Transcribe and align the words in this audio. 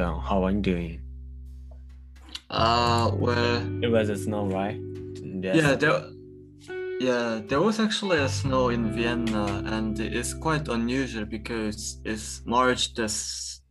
Don, 0.00 0.18
how 0.18 0.44
are 0.44 0.50
you 0.50 0.62
doing? 0.62 0.98
Uh, 2.48 3.10
well, 3.12 3.84
It 3.84 3.88
was 3.88 4.08
a 4.08 4.16
snow, 4.16 4.46
right? 4.46 4.80
Yes. 5.22 5.56
yeah, 5.56 5.74
there, 5.74 6.00
yeah, 6.98 7.42
there 7.46 7.60
was 7.60 7.78
actually 7.78 8.16
a 8.16 8.28
snow 8.30 8.70
in 8.70 8.92
Vienna, 8.94 9.62
and 9.66 10.00
it's 10.00 10.32
quite 10.32 10.68
unusual 10.68 11.26
because 11.26 12.00
it's 12.06 12.40
March 12.46 12.94
the 12.94 13.08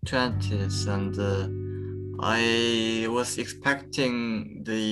twentieth, 0.06 0.88
and 0.88 1.18
uh, 1.18 1.48
I 2.22 3.08
was 3.10 3.40
expecting 3.40 4.64
the 4.66 4.84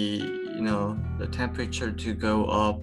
you 0.58 0.64
know 0.70 0.98
the 1.20 1.28
temperature 1.28 1.92
to 1.92 2.14
go 2.16 2.46
up 2.46 2.82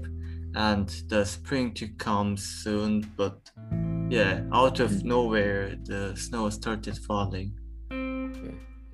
and 0.54 0.88
the 1.08 1.24
spring 1.24 1.74
to 1.74 1.88
come 1.98 2.36
soon, 2.36 3.10
but 3.16 3.50
yeah, 4.08 4.42
out 4.52 4.78
of 4.78 5.02
nowhere 5.02 5.74
the 5.86 6.14
snow 6.14 6.50
started 6.50 6.96
falling. 6.98 7.50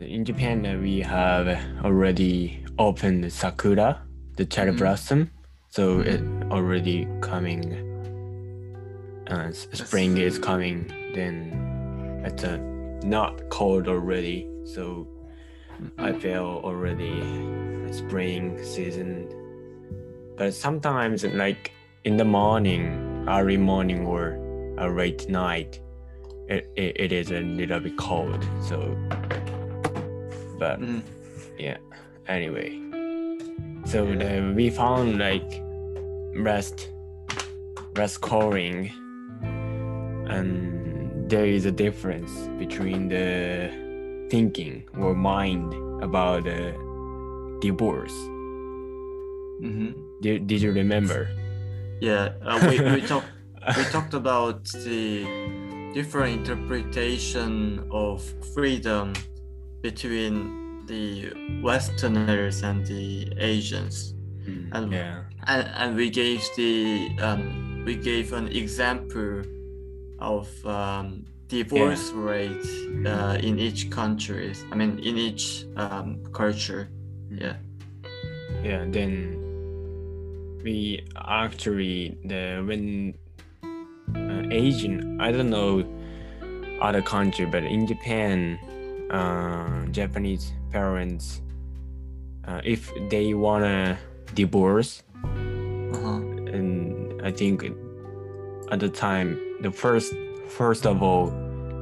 In 0.00 0.24
Japan, 0.24 0.64
uh, 0.64 0.78
we 0.80 1.00
have 1.00 1.46
already 1.84 2.64
opened 2.78 3.30
sakura, 3.30 4.00
the 4.36 4.46
cherry 4.46 4.72
Mhm. 4.72 4.78
blossom. 4.78 5.30
So 5.68 6.00
it 6.00 6.22
already 6.50 7.06
coming. 7.20 7.76
Uh, 9.28 9.52
spring 9.52 10.16
is 10.16 10.38
coming. 10.38 10.86
Then 11.14 12.22
it's 12.24 12.44
uh, 12.44 12.58
not 13.04 13.50
cold 13.50 13.88
already. 13.88 14.48
So 14.64 15.06
I 15.98 16.12
feel 16.12 16.62
already 16.64 17.22
spring 17.92 18.58
season. 18.64 19.28
But 20.36 20.54
sometimes, 20.54 21.24
like 21.26 21.72
in 22.04 22.16
the 22.16 22.24
morning, 22.24 23.26
early 23.28 23.58
morning 23.58 24.06
or 24.06 24.38
a 24.78 24.88
late 24.88 25.28
night, 25.28 25.78
it, 26.48 26.66
it, 26.74 26.96
it 26.98 27.12
is 27.12 27.30
a 27.30 27.40
little 27.40 27.80
bit 27.80 27.98
cold. 27.98 28.42
So, 28.62 28.96
but 30.60 30.78
Mhm. 30.78 31.02
yeah. 31.58 31.78
Anyway, 32.28 32.78
so 33.88 34.04
the, 34.06 34.52
we 34.54 34.70
found 34.70 35.18
like 35.18 35.48
rest, 36.36 36.90
rest 37.96 38.20
calling, 38.20 38.92
and 40.28 41.28
there 41.30 41.46
is 41.46 41.64
a 41.66 41.72
difference 41.72 42.30
between 42.58 43.08
the 43.08 43.70
thinking 44.30 44.84
or 45.00 45.14
mind 45.14 45.74
about 46.02 46.44
the 46.44 46.70
divorce. 47.60 48.14
Mhm. 49.64 49.94
Did, 50.22 50.46
did 50.46 50.62
you 50.62 50.72
remember? 50.72 51.28
Yeah, 52.00 52.32
uh, 52.44 52.58
we, 52.68 52.78
we 52.80 53.00
talked 53.12 53.26
we 53.76 53.84
talked 53.92 54.14
about 54.14 54.64
the 54.86 55.26
different 55.94 56.40
interpretation 56.40 57.84
of 57.90 58.22
freedom 58.54 59.12
between 59.82 60.86
the 60.86 61.32
Westerners 61.62 62.62
and 62.62 62.84
the 62.86 63.32
Asians, 63.38 64.14
Mm, 64.46 64.68
and- 64.72 64.92
yeah. 64.92 65.22
and, 65.46 65.68
and 65.76 65.96
we 65.96 66.08
gave 66.10 66.42
the 66.56 67.10
um, 67.20 67.84
we 67.84 67.94
gave 67.96 68.32
an 68.32 68.48
example 68.48 69.42
of 70.18 70.48
um, 70.66 71.24
divorce 71.48 72.10
rate 72.12 72.66
uh, 73.06 73.36
in 73.42 73.58
each 73.58 73.90
country. 73.90 74.52
I 74.72 74.74
mean, 74.76 74.98
in 74.98 75.16
each 75.18 75.66
um, 75.76 76.22
culture. 76.32 76.88
Yeah. 77.30 77.56
yeah 78.64 78.84
then 78.90 79.36
we 80.64 81.06
actually 81.16 82.18
the 82.24 82.60
when 82.66 83.14
uh, 84.14 84.42
asian 84.50 85.20
i 85.20 85.30
don't 85.30 85.48
know 85.48 85.84
other 86.82 87.00
country 87.02 87.46
but 87.46 87.62
in 87.62 87.86
japan 87.86 88.58
uh, 89.10 89.84
japanese 89.90 90.52
parents 90.70 91.42
uh, 92.46 92.60
if 92.64 92.90
they 93.10 93.34
wanna 93.34 93.98
divorce 94.34 95.02
Uh-huh. 95.94 96.20
and 96.54 97.20
i 97.22 97.30
think 97.30 97.64
at 98.70 98.78
the 98.80 98.88
time 98.88 99.36
the 99.62 99.70
first 99.70 100.14
first 100.48 100.86
of 100.86 101.02
all 101.02 101.32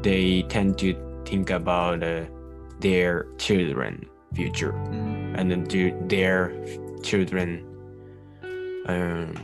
they 0.02 0.42
tend 0.48 0.78
to 0.78 0.94
think 1.24 1.50
about 1.50 2.02
uh, 2.02 2.24
their 2.80 3.26
children 3.38 4.06
future 4.34 4.72
Mhm. 4.72 5.34
and 5.38 5.50
then 5.50 5.66
to 5.66 5.92
their 6.08 6.52
children 7.02 7.64
um, 8.86 9.34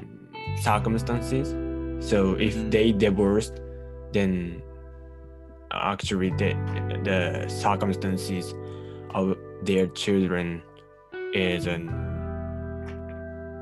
circumstances. 0.60 1.52
So 2.00 2.34
if 2.40 2.54
Mhm. 2.56 2.70
they 2.70 2.92
divorced, 2.92 3.60
then 4.12 4.62
actually 5.74 6.30
the 6.30 6.54
the 7.04 7.48
circumstances 7.48 8.54
of 9.10 9.36
their 9.62 9.86
children 9.88 10.62
is 11.32 11.66
um, 11.66 11.88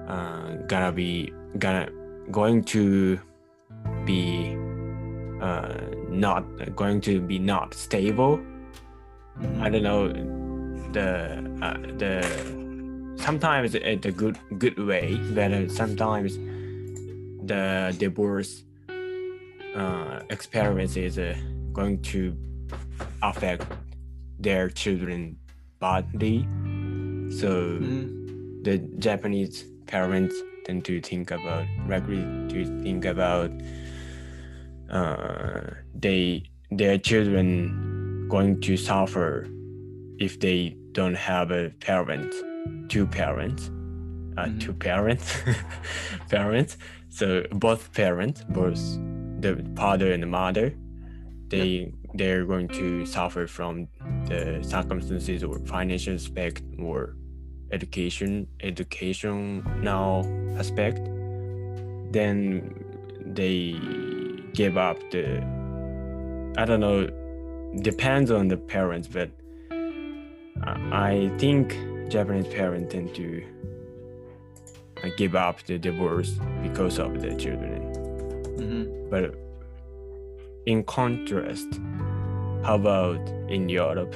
uh, 0.09 0.55
gonna 0.67 0.93
be 0.93 1.33
gonna 1.59 1.89
going 2.31 2.63
to 2.65 3.19
be 4.05 4.57
uh, 5.41 5.75
not 6.09 6.45
going 6.77 7.01
to 7.01 7.21
be 7.21 7.39
not 7.39 7.75
stable 7.75 8.41
Mhm. 9.41 9.63
I 9.63 9.71
don't 9.71 9.83
know 9.83 10.09
the 10.93 11.09
uh, 11.63 11.79
the 11.97 12.13
sometimes 13.17 13.75
it's 13.75 14.07
a 14.07 14.13
good 14.13 14.39
good 14.59 14.79
way, 14.79 15.19
but 15.35 15.71
sometimes 15.71 16.37
the 17.45 17.95
divorce 17.99 18.65
uh, 19.75 20.21
experience 20.31 20.97
is 20.97 21.19
uh, 21.19 21.35
going 21.73 22.01
to 22.03 22.37
affect 23.23 23.65
their 24.39 24.69
children 24.71 25.37
badly. 25.81 26.47
So 27.31 27.79
Mhm. 27.81 28.65
the 28.65 28.79
Japanese 28.99 29.65
parents 29.87 30.35
tend 30.65 30.85
to 30.85 31.01
think 31.01 31.31
about 31.31 31.67
regularly 31.87 32.49
to 32.53 32.83
think 32.83 33.05
about 33.05 33.51
uh, 34.91 35.61
they 35.95 36.43
their 36.71 36.99
children 36.99 38.27
going 38.29 38.61
to 38.61 38.77
suffer 38.77 39.47
if 40.19 40.39
they 40.41 40.77
don't 40.93 41.15
have 41.17 41.51
a 41.51 41.71
parent, 41.81 42.33
two 42.89 43.07
parents, 43.07 43.69
uh, 44.37 44.45
Mhm. 44.47 44.61
two 44.61 44.73
parents, 44.75 45.37
parents. 46.31 46.77
So 47.09 47.45
both 47.53 47.93
parents, 47.93 48.45
both 48.49 48.81
the 49.41 49.65
father 49.77 50.13
and 50.13 50.23
the 50.23 50.27
mother, 50.27 50.73
they 51.53 51.93
they're 52.15 52.45
going 52.45 52.69
to 52.69 53.07
suffer 53.07 53.47
from 53.47 53.89
the 54.31 54.43
circumstances 54.63 55.43
or 55.45 55.59
financial 55.61 56.15
aspect 56.15 56.63
or 56.79 57.15
education 57.71 58.47
education 58.61 59.63
now 59.83 60.23
aspect. 60.59 60.99
Then 62.13 62.75
they 63.25 63.59
give 64.53 64.77
up 64.77 64.99
the 65.11 65.39
i 66.59 66.65
don't 66.67 66.81
know 66.81 67.07
depends 67.81 68.31
on 68.31 68.49
the 68.49 68.57
parents 68.75 69.09
but 69.09 69.31
i 70.93 71.31
think 71.39 71.73
japanese 72.11 72.47
parents 72.53 72.93
tend 72.93 73.15
to 73.15 73.43
uh, 75.03 75.09
give 75.17 75.35
up 75.35 75.63
the 75.65 75.79
divorce 75.79 76.33
because 76.63 76.99
of 76.99 77.23
the 77.23 77.35
children. 77.37 77.81
Mhm. 78.61 79.11
but 79.11 79.35
in 80.67 80.83
contrast 80.85 81.81
how 82.65 82.75
about 82.77 83.21
in 83.49 83.69
europe 83.69 84.15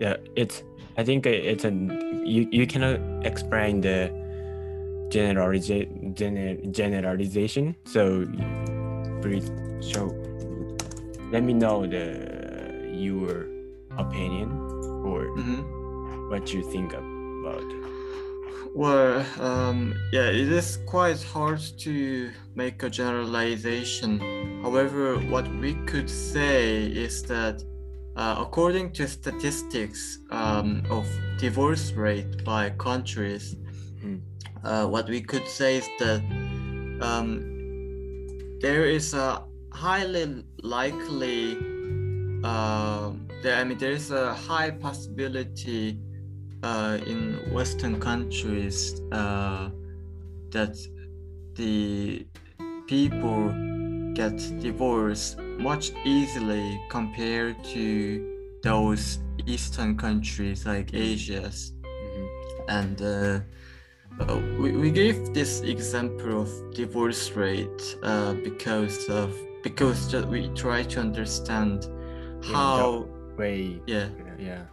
yeah 0.00 0.16
it's 0.36 0.62
i 0.96 1.04
think 1.04 1.26
it's 1.26 1.64
a 1.64 1.70
you, 2.24 2.48
you 2.50 2.66
cannot 2.66 2.98
explain 3.24 3.80
the 3.80 4.10
generaliza- 5.08 5.88
gener- 6.14 6.70
generalization 6.72 7.74
so 7.84 8.26
please 9.22 9.50
show 9.80 10.06
let 11.32 11.42
me 11.42 11.52
know 11.52 11.86
the 11.86 12.04
your 12.92 13.46
opinion 13.98 14.50
or 15.04 15.26
Mhm. 15.38 16.30
what 16.30 16.52
you 16.52 16.62
think 16.72 16.92
about 16.92 17.64
Well, 18.74 19.24
um, 19.40 19.94
yeah, 20.12 20.28
it 20.28 20.52
is 20.52 20.76
quite 20.84 21.22
hard 21.22 21.60
to 21.78 22.28
make 22.54 22.82
a 22.82 22.90
generalization. 22.90 24.20
However, 24.66 25.18
what 25.30 25.46
we 25.62 25.74
could 25.86 26.10
say 26.10 26.86
is 26.86 27.22
that 27.34 27.62
uh, 28.16 28.34
according 28.44 28.92
to 28.94 29.06
statistics 29.06 30.18
um, 30.32 30.82
of 30.90 31.06
divorce 31.38 31.92
rate 31.92 32.42
by 32.44 32.70
countries, 32.70 33.54
Mhm. 34.02 34.18
uh, 34.64 34.86
what 34.94 35.06
we 35.08 35.20
could 35.20 35.46
say 35.46 35.76
is 35.82 35.88
that 36.00 36.20
um, 37.00 37.28
there 38.60 38.84
is 38.98 39.14
a 39.14 39.28
highly 39.72 40.26
likely, 40.76 41.42
um 42.42 43.28
there, 43.42 43.56
I 43.60 43.62
mean, 43.68 43.78
there 43.78 43.96
is 44.00 44.10
a 44.10 44.34
high 44.34 44.70
possibility 44.86 45.84
uh, 46.68 46.98
in 47.06 47.20
Western 47.56 48.00
countries 48.00 49.00
uh, 49.12 49.70
that 50.54 50.74
the 51.54 52.26
people 52.88 53.75
get 54.16 54.36
divorced 54.60 55.38
much 55.58 55.92
easily 56.04 56.80
compared 56.88 57.56
to 57.64 57.84
those 58.62 59.18
Eastern 59.46 59.96
countries 59.96 60.64
like 60.66 60.88
Asia's, 60.94 61.72
Mhm. 61.84 62.26
and 62.68 62.96
uh, 63.02 63.40
uh, 64.20 64.38
we, 64.60 64.72
we 64.72 64.90
gave 64.90 65.16
this 65.34 65.60
example 65.60 66.40
of 66.42 66.50
divorce 66.74 67.30
rate 67.36 67.82
uh, 68.02 68.32
because 68.48 68.98
of 69.08 69.28
because 69.62 69.98
ju- 70.10 70.26
we 70.34 70.48
try 70.54 70.82
to 70.92 71.00
understand 71.00 71.78
how 72.42 73.06
Way. 73.36 73.80
yeah 73.86 74.08
Yeah. 74.38 74.64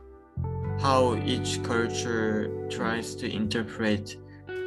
how 0.80 1.16
each 1.34 1.62
culture 1.63 2.48
tries 2.69 3.16
to 3.16 3.25
interpret 3.42 4.06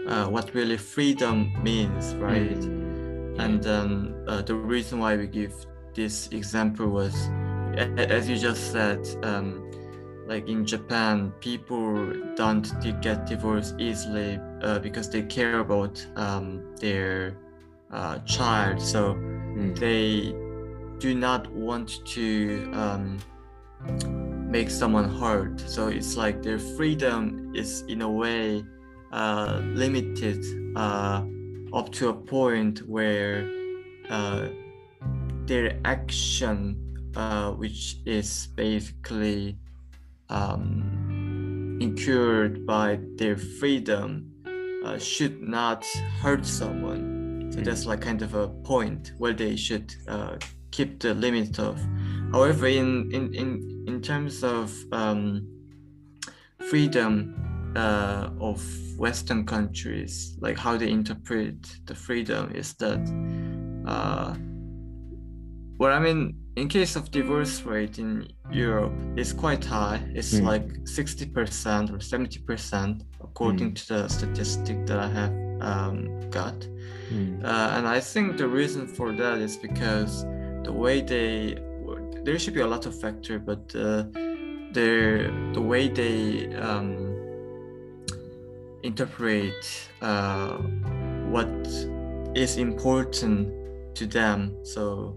uh, 0.09 0.27
what 0.35 0.55
really 0.55 0.77
freedom 0.77 1.37
means, 1.63 2.15
right? 2.17 2.61
Mm, 2.61 2.71
yeah. 2.81 2.86
And 3.39 3.63
then 3.63 4.15
uh, 4.27 4.43
the 4.43 4.55
reason 4.55 4.99
why 4.99 5.17
we 5.17 5.27
give 5.27 5.55
this 5.95 6.29
example 6.29 6.89
was, 6.89 7.15
as 7.77 8.29
you 8.29 8.37
just 8.37 8.73
said, 8.73 9.07
um, 9.23 9.71
like 10.27 10.49
in 10.49 10.65
Japan, 10.67 11.33
people 11.41 12.13
don't 12.37 12.69
get 13.01 13.27
divorced 13.27 13.75
easily 13.79 14.39
uh, 14.63 14.79
because 14.81 15.11
they 15.11 15.23
care 15.23 15.59
about 15.61 16.05
um, 16.17 16.75
their 16.81 17.37
uh, 17.93 18.19
child. 18.21 18.81
So 18.81 19.17
Mm, 19.57 19.75
they 19.75 20.35
do 20.99 21.15
not 21.15 21.51
want 21.53 22.05
to 22.07 22.71
um, 22.75 23.19
make 24.49 24.71
someone 24.71 25.09
hurt. 25.09 25.61
So 25.61 25.89
it's 25.89 26.17
like 26.17 26.43
their 26.43 26.59
freedom 26.59 27.53
is 27.55 27.83
in 27.89 28.03
a 28.03 28.11
way 28.11 28.65
uh, 29.13 29.61
limited 29.65 30.45
uh, 30.77 31.25
up 31.77 31.93
to 31.93 32.09
a 32.09 32.15
point 32.15 32.79
where 32.89 33.47
uh, 34.09 34.49
their 35.45 35.79
action, 35.85 36.77
uh, 37.15 37.51
which 37.53 37.99
is 38.07 38.49
basically 38.57 39.59
um, 40.31 41.79
incurred 41.81 42.67
by 42.67 42.99
their 43.17 43.37
freedom, 43.37 44.33
uh, 44.85 44.99
should 44.99 45.43
not 45.43 45.85
hurt 46.23 46.47
someone. 46.47 47.51
So 47.53 47.61
Mm. 47.61 47.65
that's 47.65 47.87
like 47.87 48.01
kind 48.01 48.23
of 48.23 48.35
a 48.35 48.49
point 48.49 49.13
where 49.19 49.33
they 49.35 49.57
should 49.57 49.95
uh, 50.09 50.37
keep 50.71 50.99
the 51.01 51.15
limit 51.15 51.59
of. 51.59 51.79
However, 52.33 52.67
in 52.67 53.11
in 53.13 53.35
in, 53.35 53.85
in 53.87 54.01
terms 54.01 54.43
of 54.43 54.73
um, 54.93 55.47
freedom 56.71 57.46
uh, 57.77 58.31
of 58.41 58.59
Western 58.99 59.45
countries, 59.45 60.37
like 60.41 60.57
how 60.59 60.77
they 60.79 60.91
interpret 60.91 61.57
the 61.85 61.95
freedom 61.95 62.51
is 62.55 62.75
that, 62.75 63.01
uh, 63.87 64.35
well, 65.79 65.93
I 65.93 66.01
mean, 66.01 66.35
in 66.57 66.69
case 66.69 66.97
of 66.97 67.11
divorce 67.11 67.63
rate 67.63 67.99
in 67.99 68.27
Europe, 68.51 68.95
it's 69.17 69.33
quite 69.35 69.65
high. 69.65 70.01
It's 70.15 70.33
Mm. 70.41 70.45
like 70.53 70.67
sixty 70.99 71.27
percent 71.27 71.91
or 71.91 72.01
seventy 72.01 72.41
percent, 72.49 73.05
according 73.21 73.75
to 73.75 73.83
the 73.89 74.09
statistic 74.09 74.87
that 74.87 74.99
I 74.99 75.09
have 75.21 75.35
um, 75.61 75.97
got. 76.31 76.59
mm, 77.13 77.45
Uh, 77.45 77.77
and 77.77 77.87
I 77.87 78.01
think 78.01 78.37
the 78.39 78.49
reason 78.49 78.87
for 78.87 79.13
that 79.13 79.39
is 79.39 79.57
because 79.69 80.25
the 80.65 80.73
way 80.73 81.03
they 81.03 81.59
there 82.25 82.39
should 82.39 82.55
be 82.55 82.63
a 82.63 82.67
lot 82.75 82.87
of 82.87 82.95
factor, 83.05 83.39
but 83.39 83.63
uh, 83.75 84.03
the 84.73 85.63
way 85.71 85.89
they 85.89 86.53
um, 86.57 87.06
interpret 88.83 89.89
uh, 90.03 90.59
what 91.29 91.49
is 92.35 92.57
important 92.57 93.49
to 93.95 94.07
them. 94.07 94.57
So 94.63 95.17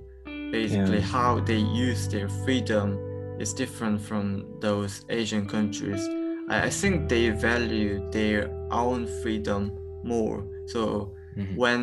basically, 0.52 1.00
Yeah. 1.00 1.12
how 1.12 1.40
they 1.40 1.58
use 1.58 2.08
their 2.08 2.30
freedom 2.46 2.98
is 3.40 3.54
different 3.54 4.02
from 4.02 4.46
those 4.60 5.06
Asian 5.10 5.46
countries. 5.48 6.02
I, 6.50 6.64
I 6.66 6.70
think 6.70 7.10
they 7.10 7.30
value 7.30 8.10
their 8.12 8.50
own 8.72 9.08
freedom 9.22 9.72
more. 10.04 10.44
So 10.68 11.14
mhm. 11.38 11.56
when 11.56 11.82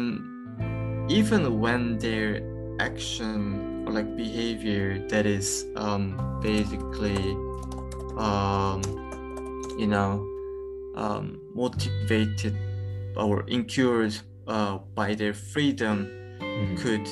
even 1.08 1.60
when 1.60 1.98
their 1.98 2.42
action 2.80 3.84
or 3.86 3.92
like 3.92 4.16
behavior 4.16 4.98
that 5.08 5.24
is 5.24 5.64
um, 5.76 6.18
basically 6.42 7.16
um, 8.18 8.82
you 9.78 9.86
know 9.86 10.26
um, 10.96 11.38
motivated 11.62 12.54
or 13.16 13.44
incurred 13.48 14.14
uh, 14.46 14.78
by 14.94 15.14
their 15.14 15.34
freedom 15.52 15.96
Mhm. 16.40 16.76
could 16.82 17.06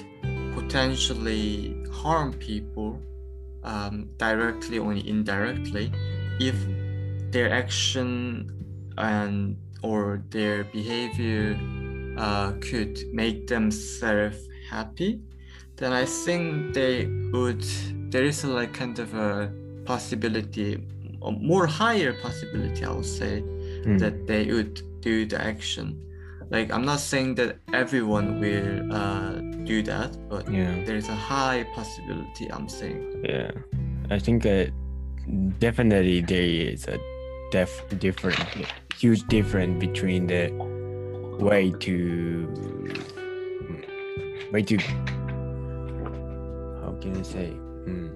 potentially 0.54 1.74
harm 2.02 2.32
people 2.34 2.90
um, 3.72 3.94
directly 4.18 4.78
or 4.78 4.92
indirectly 4.92 5.90
if 6.38 6.54
their 7.32 7.50
action 7.50 8.06
and 8.98 9.56
or 9.82 10.22
their 10.30 10.64
behavior 10.64 11.56
uh, 12.16 12.52
could 12.60 12.94
make 13.12 13.46
themselves 13.46 14.38
happy 14.70 15.20
then 15.76 15.92
i 15.92 16.04
think 16.24 16.42
they 16.74 17.06
would 17.32 17.64
there 18.12 18.24
is 18.24 18.44
a 18.44 18.48
like 18.58 18.72
kind 18.72 18.98
of 18.98 19.10
a 19.14 19.50
possibility 19.84 20.70
a 21.22 21.30
more 21.52 21.66
higher 21.66 22.12
possibility 22.22 22.84
i 22.84 22.92
would 22.92 23.04
say 23.20 23.42
Mm. 23.84 23.98
that 23.98 24.26
they 24.26 24.46
would 24.52 24.80
do 25.00 25.26
the 25.26 25.40
action 25.40 26.00
like 26.50 26.72
i'm 26.72 26.84
not 26.84 27.00
saying 27.00 27.34
that 27.34 27.58
everyone 27.72 28.40
will 28.40 28.92
uh, 28.92 29.32
do 29.64 29.82
that 29.82 30.16
but 30.28 30.48
Yeah. 30.50 30.72
there's 30.86 31.08
a 31.08 31.14
high 31.14 31.64
possibility 31.74 32.48
i'm 32.52 32.68
saying 32.68 33.00
Yeah, 33.24 33.50
I 34.10 34.18
think 34.18 34.44
uh, 34.46 34.66
definitely 35.58 36.20
there 36.20 36.42
is 36.72 36.86
a 36.88 36.98
def- 37.50 37.84
different, 37.98 38.38
huge 39.00 39.22
difference 39.28 39.80
between 39.80 40.26
the 40.26 40.48
way 41.40 41.70
to 41.80 41.94
way 44.52 44.62
to 44.62 44.76
how 46.82 46.92
can 47.00 47.16
I 47.16 47.22
say 47.22 47.48
mm, 47.88 48.10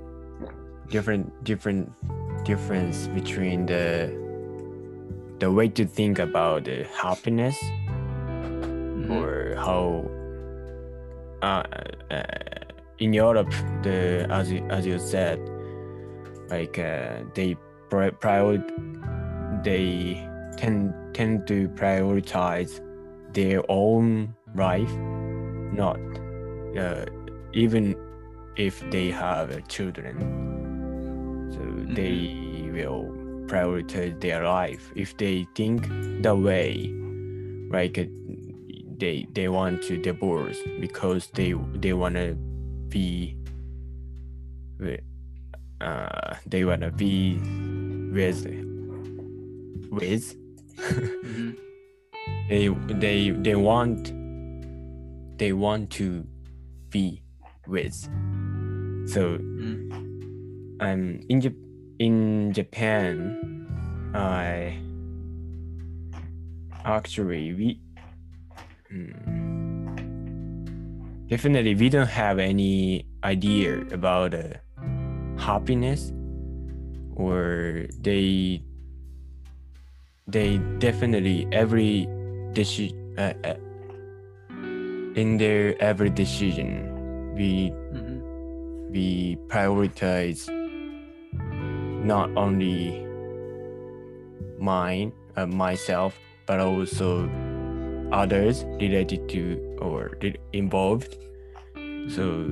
different 0.91 1.33
different 1.45 1.91
difference 2.45 3.09
between 3.09 3.67
the 3.67 4.13
the 5.39 5.51
way 5.51 5.69
to 5.69 5.85
think 5.87 6.19
about 6.19 6.65
the 6.65 6.85
happiness 7.03 7.57
Mhm. 8.99 9.11
or 9.11 9.55
how 9.57 10.05
uh, 11.43 11.63
uh, 12.11 12.23
in 12.99 13.13
Europe 13.13 13.53
the 13.83 14.27
as 14.31 14.51
you, 14.51 14.67
as 14.71 14.85
you 14.87 14.99
said 14.99 15.39
like 16.51 16.79
uh, 16.79 17.23
they 17.35 17.57
pri- 17.91 18.11
prior 18.11 18.59
they 19.63 20.19
tend 20.57 20.93
tend 21.15 21.47
to 21.47 21.69
prioritize 21.71 22.81
their 23.33 23.63
own 23.69 24.35
life 24.57 24.91
not 25.73 25.99
uh, 26.77 27.05
even 27.53 27.95
if 28.57 28.83
they 28.91 29.11
have 29.11 29.51
uh, 29.51 29.61
children 29.69 30.17
so 31.55 31.61
they 31.95 32.69
will 32.73 33.07
prioritize 33.49 34.21
their 34.21 34.45
life 34.45 34.93
if 34.95 35.17
they 35.17 35.47
think 35.55 35.89
the 36.23 36.35
way 36.35 36.93
like 37.71 37.99
uh, 37.99 38.05
they 38.99 39.27
they 39.33 39.49
want 39.49 39.83
to 39.83 39.97
divorce 39.97 40.59
because 40.81 41.29
they 41.35 41.55
they 41.81 41.93
want 41.93 42.15
to 42.15 42.35
be 42.89 43.35
uh 45.81 46.35
they 46.47 46.65
want 46.65 46.81
to 46.83 46.91
be 46.91 47.39
with 48.13 48.45
with 49.91 50.35
they 52.49 52.69
they 52.99 53.31
they 53.31 53.55
want 53.55 54.13
they 55.39 55.53
want 55.53 55.91
to 55.91 56.25
be 56.91 57.23
with 57.67 57.95
so 59.07 59.39
Mhm. 59.39 59.93
um 60.81 61.21
in 61.29 61.41
Jap- 61.41 61.68
in 61.99 62.53
Japan 62.53 63.35
I 64.15 64.79
actually 66.85 67.53
we 67.53 67.81
hmm, 68.89 69.13
definitely 71.27 71.75
we 71.75 71.89
don't 71.89 72.09
have 72.09 72.39
any 72.39 73.05
idea 73.25 73.83
about 73.93 74.35
uh, 74.35 74.55
happiness 75.37 76.13
or 77.15 77.87
they 78.01 78.63
they 80.27 80.59
definitely 80.79 81.47
every 81.53 82.07
decision 82.53 82.97
uh, 83.19 83.35
uh, 83.45 83.55
in 85.19 85.37
their 85.39 85.75
every 85.83 86.11
decision 86.11 86.87
we 87.35 87.71
Mhm. 87.93 88.23
we 88.91 89.37
prioritize 89.49 90.47
not 92.09 92.31
only 92.37 93.05
mine 94.59 95.13
uh, 95.37 95.47
myself 95.47 96.19
but 96.47 96.59
also 96.59 97.29
others 98.11 98.65
related 98.81 99.29
to 99.29 99.43
or 99.83 100.17
involved 100.55 101.17
so 102.09 102.49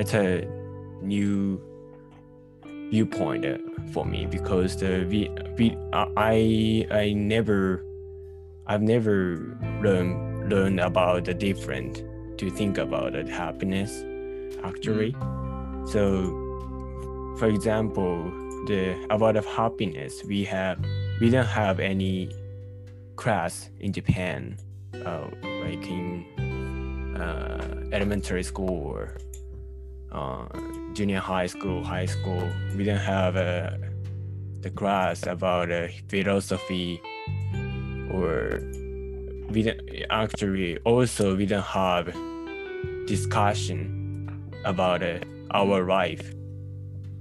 it's 0.00 0.14
a 0.14 0.44
new 1.02 1.60
viewpoint 2.90 3.46
uh, 3.46 3.58
for 3.92 4.04
me 4.04 4.26
because 4.26 4.76
the 4.76 5.06
we, 5.08 5.30
we 5.56 5.76
I 5.94 6.86
I 6.90 7.12
never 7.12 7.84
I've 8.66 8.82
never 8.82 9.56
learned 9.82 10.50
learned 10.50 10.80
about 10.80 11.26
the 11.26 11.34
different 11.34 12.02
to 12.38 12.50
think 12.50 12.78
about 12.78 13.12
the 13.12 13.24
happiness 13.30 14.02
actually. 14.64 15.12
Mm. 15.12 15.88
So 15.88 16.47
for 17.38 17.46
example, 17.46 18.24
the 18.66 19.06
about 19.10 19.36
of 19.36 19.46
happiness 19.46 20.24
we 20.24 20.44
have 20.44 20.78
we 21.20 21.30
don't 21.30 21.46
have 21.46 21.78
any 21.78 22.30
class 23.16 23.70
in 23.78 23.92
Japan 23.92 24.58
uh, 25.06 25.26
like 25.62 25.86
in 25.86 26.24
uh, 27.16 27.88
elementary 27.92 28.42
school 28.42 28.70
or 28.70 29.18
uh, 30.10 30.46
junior 30.94 31.20
high 31.20 31.46
school, 31.46 31.84
high 31.84 32.06
school, 32.06 32.50
we 32.76 32.82
don't 32.84 32.96
have 32.96 33.36
uh, 33.36 33.70
the 34.60 34.70
class 34.70 35.26
about 35.26 35.70
uh, 35.70 35.86
philosophy 36.08 37.00
or 38.10 38.60
we 39.50 39.62
didn't 39.62 40.06
actually 40.10 40.78
also 40.78 41.36
we 41.36 41.46
don't 41.46 41.62
have 41.62 42.12
discussion 43.06 44.50
about 44.64 45.02
uh, 45.02 45.18
our 45.52 45.86
life. 45.86 46.34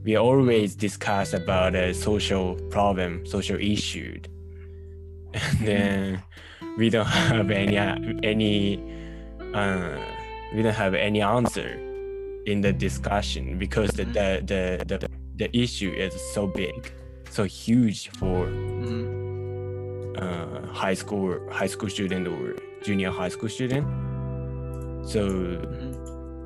We 0.08 0.16
always 0.16 0.74
discuss 0.74 1.34
about 1.34 1.76
a 1.76 1.94
social 1.94 2.56
problem, 2.72 3.26
social 3.26 3.60
issue, 3.60 4.22
and 5.34 5.60
then 5.68 6.24
we 6.78 6.90
don't 6.90 7.06
have 7.06 7.52
any 7.52 7.76
any 8.24 8.80
uh, 9.54 10.00
we 10.56 10.62
don't 10.64 10.74
have 10.74 10.94
any 10.94 11.22
answer 11.22 11.76
in 12.46 12.62
the 12.62 12.72
discussion 12.72 13.60
because 13.60 13.90
the 14.00 14.06
the 14.06 14.40
the, 14.48 14.98
the, 14.98 15.10
the 15.36 15.50
issue 15.52 15.92
is 15.92 16.14
so 16.34 16.48
big, 16.48 16.90
so 17.30 17.44
huge 17.44 18.08
for 18.12 18.48
uh, 20.24 20.68
high 20.72 20.94
school 20.94 21.38
high 21.52 21.68
school 21.68 21.90
student 21.90 22.30
or 22.30 22.56
junior 22.82 23.12
high 23.12 23.28
school 23.28 23.50
student. 23.50 23.86
So, 25.06 25.60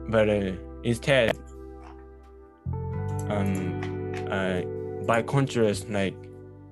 but 0.10 0.30
uh, 0.30 0.54
instead, 0.84 1.38
um, 3.32 4.28
uh, 4.30 4.62
by 5.06 5.22
contrast, 5.22 5.90
like 5.90 6.16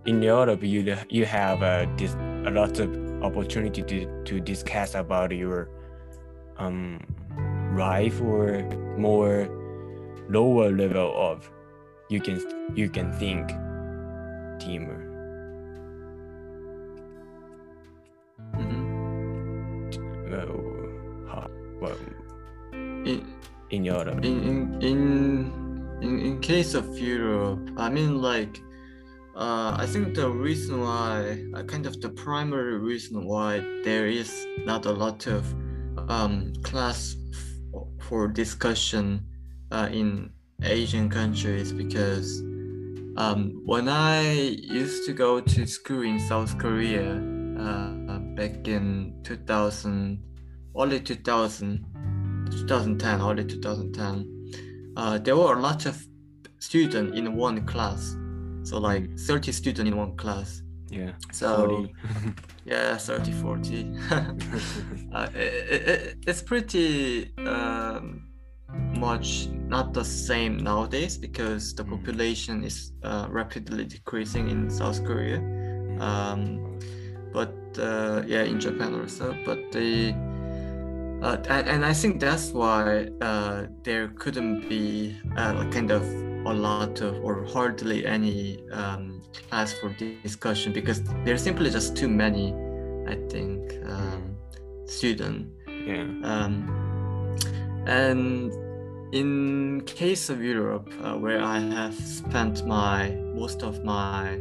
in 0.06 0.22
Europe, 0.22 0.64
you 0.64 0.96
you 1.10 1.26
have 1.26 1.64
uh, 1.64 1.86
this 1.98 2.16
a 2.46 2.52
lot 2.52 2.80
of 2.80 2.90
opportunity 3.24 3.82
to 3.84 4.24
to 4.24 4.40
discuss 4.40 4.96
about 4.96 5.32
your 5.32 5.70
um 6.58 7.00
life 7.76 8.22
or 8.22 8.64
more 8.98 9.48
lower 10.30 10.72
level 10.72 11.14
of 11.16 11.50
you 12.10 12.20
can 12.20 12.40
you 12.76 12.90
can 12.90 13.12
think 13.14 13.50
teamer 14.60 15.00
mm-hmm. 18.56 18.82
well, 20.32 21.50
well, 21.82 21.98
in, 22.74 23.26
in 23.70 23.84
Europe 23.84 24.24
in, 24.26 24.44
in 24.44 24.82
in 24.82 25.69
in 26.02 26.40
case 26.40 26.74
of 26.74 26.98
Europe 26.98 27.72
I 27.78 27.90
mean 27.90 28.22
like 28.22 28.62
uh, 29.40 29.74
I 29.80 29.86
think 29.86 30.16
the 30.16 30.30
reason 30.30 30.82
why, 30.82 31.46
uh, 31.54 31.64
kind 31.64 31.86
of 31.86 32.02
the 32.02 32.10
primary 32.10 32.78
reason 32.78 33.26
why 33.26 33.60
there 33.86 34.06
is 34.06 34.46
not 34.66 34.86
a 34.86 34.92
lot 34.92 35.28
of 35.28 35.46
um, 36.10 36.52
class 36.62 37.16
for 38.02 38.28
discussion 38.28 39.26
uh, 39.72 39.88
in 39.94 40.32
Asian 40.62 41.10
countries 41.10 41.72
because 41.72 42.42
um, 43.16 43.62
when 43.66 43.88
I 43.88 44.30
used 44.32 45.06
to 45.06 45.14
go 45.14 45.40
to 45.40 45.66
school 45.66 46.02
in 46.02 46.20
South 46.20 46.58
Korea 46.58 47.14
uh, 47.58 48.20
back 48.36 48.68
in 48.68 49.22
2000, 49.24 50.22
early 50.78 51.00
2000, 51.00 51.86
2010, 52.52 53.22
early 53.22 53.46
2010, 53.46 54.39
uh, 54.98 55.18
there 55.18 55.36
were 55.36 55.54
a 55.54 55.60
lot 55.60 55.86
of 55.86 56.06
students 56.60 57.18
in 57.18 57.36
one 57.36 57.66
class. 57.66 58.16
So 58.64 58.78
like 58.78 59.04
mm. 59.04 59.20
30 59.20 59.52
students 59.52 59.90
in 59.90 59.98
one 59.98 60.16
class. 60.18 60.62
Yeah. 60.90 61.12
So 61.32 61.88
yeah, 62.66 62.98
30, 62.98 63.32
40. 63.32 63.96
uh, 65.14 65.28
it, 65.34 65.38
it, 65.38 66.18
it's 66.28 66.42
pretty 66.42 67.32
um, 67.38 68.30
much 68.98 69.48
not 69.48 69.94
the 69.94 70.04
same 70.04 70.58
nowadays 70.58 71.18
because 71.18 71.74
the 71.74 71.84
mm. 71.84 71.92
population 71.92 72.64
is 72.64 72.92
uh, 73.04 73.28
rapidly 73.30 73.86
decreasing 73.86 74.50
in 74.50 74.70
South 74.70 75.04
Korea. 75.06 75.40
Mm. 75.40 76.02
Um, 76.02 76.80
but 77.32 77.56
uh, 77.78 78.24
yeah, 78.26 78.44
in 78.44 78.60
Japan 78.60 79.00
also. 79.00 79.38
But 79.46 79.72
the 79.72 80.14
uh, 81.22 81.38
and, 81.50 81.86
I 81.86 81.94
think 81.94 82.20
that's 82.20 82.52
why 82.52 83.10
uh, 83.22 83.66
there 83.84 84.08
couldn't 84.20 84.70
be 84.70 85.18
uh, 85.36 85.70
kind 85.70 85.92
of 85.92 86.04
a 86.46 86.54
lot 86.54 87.02
of 87.02 87.22
or 87.24 87.44
hardly 87.46 88.06
any 88.06 88.64
um, 88.72 89.22
class 89.50 89.74
for 89.74 89.90
discussion 90.24 90.72
because 90.74 91.04
there's 91.26 91.44
simply 91.44 91.70
just 91.70 91.96
too 91.96 92.08
many 92.08 92.54
i 93.08 93.16
think 93.30 93.74
um, 93.86 94.38
student. 94.86 95.52
Yeah. 95.68 96.08
Um, 96.24 97.38
and 97.86 98.52
in 99.14 99.82
case 99.86 100.30
of 100.30 100.42
europe 100.44 100.90
uh, 101.02 101.16
where 101.16 101.42
i 101.42 101.60
have 101.60 101.96
spent 101.96 102.66
my 102.66 103.10
most 103.34 103.64
of 103.64 103.84
my 103.84 104.34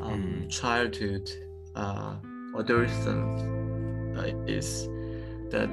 um, 0.00 0.42
mm. 0.42 0.50
childhood 0.50 1.30
uh, 1.76 2.16
adolescence 2.58 3.42
uh, 4.18 4.32
is 4.46 4.88
that 5.52 5.70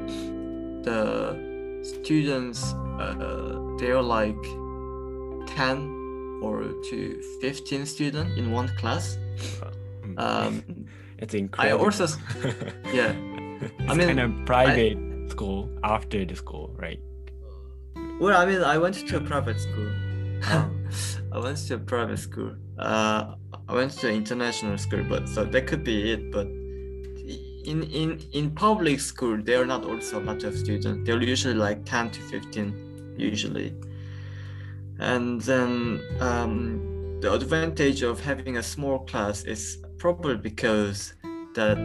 the 0.83 1.81
students 1.83 2.73
uh, 2.99 3.75
they're 3.79 4.01
like 4.01 4.41
10 5.55 6.39
or 6.41 6.63
to 6.89 7.21
15 7.41 7.85
students 7.85 8.37
in 8.37 8.51
one 8.51 8.69
class. 8.77 9.17
Um, 10.17 10.63
it's 11.17 11.33
incredible. 11.33 11.81
I 11.81 11.83
also, 11.83 12.07
yeah. 12.93 13.11
it's 13.61 13.73
I 13.87 13.93
mean, 13.95 14.07
kind 14.07 14.19
of 14.19 14.45
private 14.45 14.97
I, 14.97 15.29
school 15.29 15.69
after 15.83 16.25
the 16.25 16.35
school, 16.35 16.73
right? 16.77 16.99
Well, 18.19 18.37
I 18.37 18.45
mean, 18.45 18.61
I 18.61 18.77
went 18.77 18.95
to 18.95 19.17
a 19.17 19.21
private 19.21 19.59
school. 19.59 19.89
Oh. 20.45 20.69
I 21.31 21.39
went 21.39 21.57
to 21.57 21.75
a 21.75 21.77
private 21.77 22.17
school. 22.17 22.55
Uh, 22.77 23.35
I 23.67 23.73
went 23.73 23.91
to 23.99 24.09
an 24.09 24.15
international 24.15 24.77
school, 24.77 25.03
but 25.07 25.29
so 25.29 25.45
that 25.45 25.67
could 25.67 25.83
be 25.83 26.11
it. 26.11 26.31
But 26.31 26.47
in 27.65 27.83
in 27.83 28.19
in 28.31 28.51
public 28.51 28.99
school, 28.99 29.37
there 29.41 29.61
are 29.61 29.65
not 29.65 29.85
also 29.85 30.19
a 30.19 30.23
lot 30.23 30.43
of 30.43 30.57
students. 30.57 31.05
They're 31.05 31.21
usually 31.21 31.55
like 31.55 31.85
10 31.85 32.11
to 32.11 32.21
15, 32.21 33.15
usually 33.17 33.73
and 34.99 35.41
then 35.41 36.01
um, 36.19 37.17
the 37.21 37.33
advantage 37.33 38.03
of 38.03 38.19
having 38.19 38.57
a 38.57 38.63
small 38.63 38.99
class 38.99 39.43
is 39.43 39.77
probably 39.97 40.35
because 40.35 41.13
that 41.53 41.77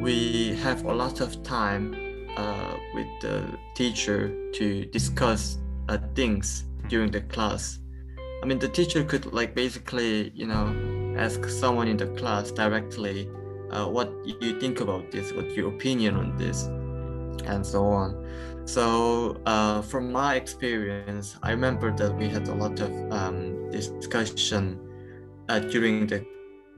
we 0.00 0.54
have 0.56 0.84
a 0.84 0.92
lot 0.94 1.20
of 1.20 1.42
time 1.42 1.94
uh, 2.36 2.76
with 2.94 3.06
the 3.20 3.42
teacher 3.74 4.50
to 4.52 4.84
discuss 4.86 5.58
uh, 5.88 5.98
things 6.14 6.64
during 6.88 7.10
the 7.10 7.20
class 7.22 7.80
i 8.42 8.46
mean 8.46 8.58
the 8.58 8.68
teacher 8.68 9.02
could 9.02 9.26
like 9.32 9.54
basically 9.54 10.30
you 10.34 10.46
know 10.46 11.14
ask 11.18 11.44
someone 11.48 11.88
in 11.88 11.96
the 11.96 12.06
class 12.08 12.50
directly 12.50 13.28
uh, 13.70 13.86
what 13.86 14.12
you 14.24 14.58
think 14.60 14.80
about 14.80 15.10
this 15.10 15.32
what 15.32 15.50
your 15.54 15.68
opinion 15.68 16.16
on 16.16 16.36
this 16.36 16.68
and 17.46 17.64
so 17.64 17.84
on. 17.84 18.26
So, 18.64 19.40
uh, 19.46 19.80
from 19.82 20.12
my 20.12 20.34
experience, 20.34 21.36
I 21.42 21.52
remember 21.52 21.90
that 21.96 22.14
we 22.14 22.28
had 22.28 22.46
a 22.48 22.54
lot 22.54 22.78
of 22.80 22.90
um, 23.12 23.70
discussion 23.70 24.78
uh, 25.48 25.60
during 25.60 26.06
the 26.06 26.24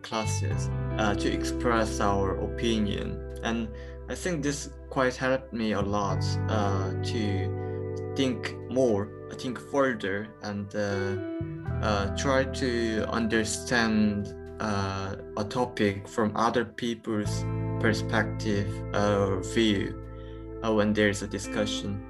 classes 0.02 0.70
uh, 0.98 1.14
to 1.16 1.32
express 1.32 2.00
our 2.00 2.36
opinion, 2.44 3.40
and 3.42 3.68
I 4.08 4.14
think 4.14 4.42
this 4.42 4.70
quite 4.88 5.16
helped 5.16 5.52
me 5.52 5.72
a 5.72 5.80
lot 5.80 6.24
uh, 6.48 6.92
to 7.02 8.12
think 8.16 8.56
more, 8.70 9.08
think 9.34 9.58
further, 9.58 10.28
and 10.42 10.72
uh, 10.76 12.16
try 12.16 12.44
to 12.44 13.04
understand 13.08 14.34
a 14.60 15.44
topic 15.48 16.06
from 16.08 16.36
other 16.36 16.64
people's 16.64 17.44
perspective 17.80 18.68
or 18.94 19.42
view 19.54 19.94
uh, 20.62 20.72
when 20.72 20.92
there's 20.92 21.22
a 21.22 21.26
discussion. 21.26 22.04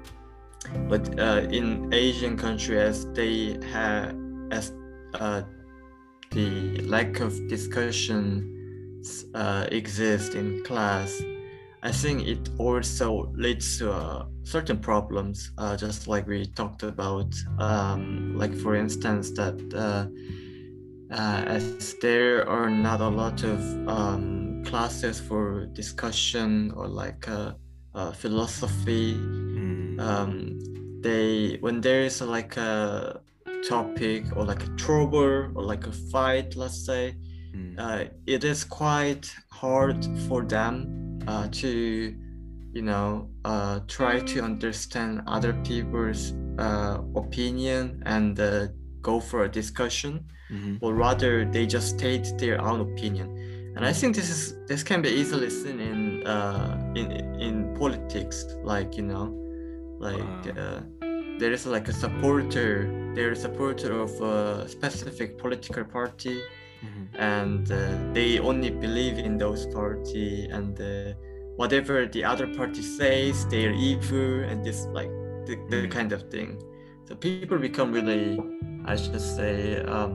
But 0.87 1.19
uh, 1.19 1.47
in 1.49 1.93
Asian 1.93 2.37
countries, 2.37 2.77
as 2.77 3.05
they 3.13 3.57
have 3.71 4.15
as 4.51 4.73
uh, 5.15 5.43
the 6.31 6.81
lack 6.81 7.19
of 7.19 7.47
discussion 7.47 9.01
uh, 9.33 9.67
exists 9.71 10.35
in 10.35 10.63
class. 10.63 11.21
I 11.83 11.91
think 11.91 12.27
it 12.27 12.49
also 12.59 13.31
leads 13.35 13.79
to 13.79 13.91
uh, 13.91 14.25
certain 14.43 14.77
problems, 14.77 15.51
uh, 15.57 15.75
just 15.75 16.07
like 16.07 16.27
we 16.27 16.45
talked 16.45 16.83
about. 16.83 17.33
Um, 17.57 18.37
like 18.37 18.55
for 18.55 18.75
instance, 18.75 19.31
that 19.31 19.57
uh, 19.73 20.05
as 21.11 21.95
there 22.01 22.47
are 22.47 22.69
not 22.69 23.01
a 23.01 23.07
lot 23.07 23.43
of 23.43 23.59
um, 23.87 24.63
classes 24.65 25.19
for 25.19 25.65
discussion 25.67 26.71
or 26.75 26.87
like 26.87 27.27
uh, 27.27 27.53
uh, 27.93 28.11
philosophy. 28.11 29.13
Mm. 29.13 29.99
Um, 29.99 30.59
they 31.01 31.57
when 31.61 31.81
there 31.81 32.03
is 32.03 32.21
like 32.21 32.57
a 32.57 33.21
topic 33.67 34.25
or 34.35 34.45
like 34.45 34.63
a 34.63 34.69
trouble 34.75 35.51
or 35.55 35.63
like 35.63 35.87
a 35.87 35.91
fight, 35.91 36.55
let's 36.55 36.85
say, 36.85 37.15
Mm. 37.53 37.75
uh, 37.77 38.05
it 38.25 38.43
is 38.43 38.63
quite 38.63 39.29
hard 39.51 40.05
for 40.27 40.41
them 40.43 41.19
uh, 41.27 41.47
to, 41.51 42.15
you 42.73 42.81
know, 42.81 43.29
uh, 43.43 43.81
try 43.87 44.19
to 44.19 44.41
understand 44.41 45.21
other 45.27 45.53
people's 45.63 46.33
uh, 46.57 46.99
opinion 47.15 48.01
and 48.05 48.39
uh, 48.39 48.67
go 49.01 49.19
for 49.19 49.43
a 49.43 49.49
discussion, 49.49 50.25
Mhm. 50.51 50.77
or 50.81 50.93
rather 50.93 51.45
they 51.45 51.65
just 51.65 51.87
state 51.97 52.27
their 52.37 52.57
own 52.61 52.79
opinion. 52.81 53.27
And 53.75 53.85
I 53.85 53.93
think 53.93 54.15
this 54.15 54.29
is 54.29 54.41
this 54.67 54.83
can 54.83 55.01
be 55.01 55.09
easily 55.09 55.49
seen 55.49 55.79
in 55.79 55.99
uh, 56.27 56.93
in 56.95 57.07
in 57.47 57.73
politics, 57.79 58.37
like 58.63 58.97
you 58.97 59.03
know, 59.11 59.25
like 59.99 60.45
Wow. 60.45 60.63
uh, 60.63 60.79
there 61.39 61.51
is 61.53 61.65
like 61.65 61.87
a 61.87 61.93
supporter, 61.93 62.71
there 63.15 63.31
is 63.31 63.39
a 63.39 63.41
supporter 63.47 63.91
of 64.05 64.11
a 64.21 64.67
specific 64.67 65.37
political 65.37 65.83
party 65.85 66.37
Mhm. 66.83 67.03
and 67.37 67.71
uh, 67.71 67.79
they 68.13 68.39
only 68.39 68.69
believe 68.71 69.17
in 69.27 69.37
those 69.37 69.65
party 69.67 70.49
and 70.51 70.73
uh, 70.81 71.13
whatever 71.55 72.05
the 72.07 72.23
other 72.31 72.47
party 72.59 72.81
says 72.81 73.45
they're 73.51 73.73
evil 73.89 74.43
and 74.49 74.63
this 74.65 74.79
like 74.99 75.11
the, 75.47 75.55
the 75.69 75.77
Mm. 75.87 75.91
kind 75.97 76.11
of 76.11 76.21
thing 76.33 76.49
so 77.07 77.15
people 77.15 77.57
become 77.69 77.91
really 77.99 78.39
i 78.85 78.95
should 79.01 79.21
say 79.21 79.77
um, 79.95 80.13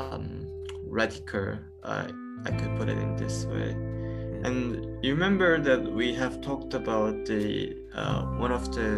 um, 0.00 0.24
radical 0.98 1.48
uh, 1.90 2.06
i 2.48 2.50
could 2.58 2.72
put 2.78 2.88
it 2.88 2.98
in 3.06 3.12
this 3.16 3.36
way 3.54 3.70
and 4.46 4.58
you 5.04 5.10
remember 5.16 5.50
that 5.68 5.82
we 6.00 6.14
have 6.14 6.34
talked 6.48 6.74
about 6.82 7.14
the 7.32 7.44
uh, 8.00 8.22
one 8.44 8.52
of 8.52 8.64
the 8.76 8.88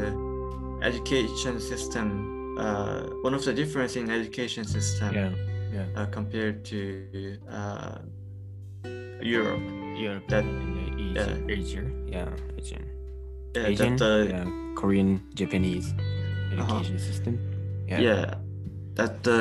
education 0.83 1.55
system 1.61 2.07
uh, 2.59 3.01
one 3.27 3.35
of 3.39 3.43
the 3.45 3.53
difference 3.55 3.93
in 4.01 4.11
education 4.11 4.65
system 4.65 5.11
Yeah. 5.15 5.31
Yeah. 5.77 5.87
uh, 5.97 6.07
compared 6.19 6.65
to 6.73 6.81
uh, 7.59 7.99
Europe. 9.21 9.63
Europe 9.97 10.25
That- 10.29 10.45
Asia, 10.99 11.37
Asia. 11.49 11.85
Yeah. 12.07 12.29
Asian. 12.59 12.85
Yeah, 13.55 13.67
Asian. 13.67 13.97
that 13.97 14.05
the 14.05 14.13
yeah. 14.31 14.47
Korean, 14.81 15.11
Japanese 15.35 15.93
Uh-huh. 15.93 16.63
education 16.63 16.99
system. 16.99 17.35
Yeah. 17.91 18.01
yeah. 18.01 18.25
that 18.95 19.23
the 19.23 19.41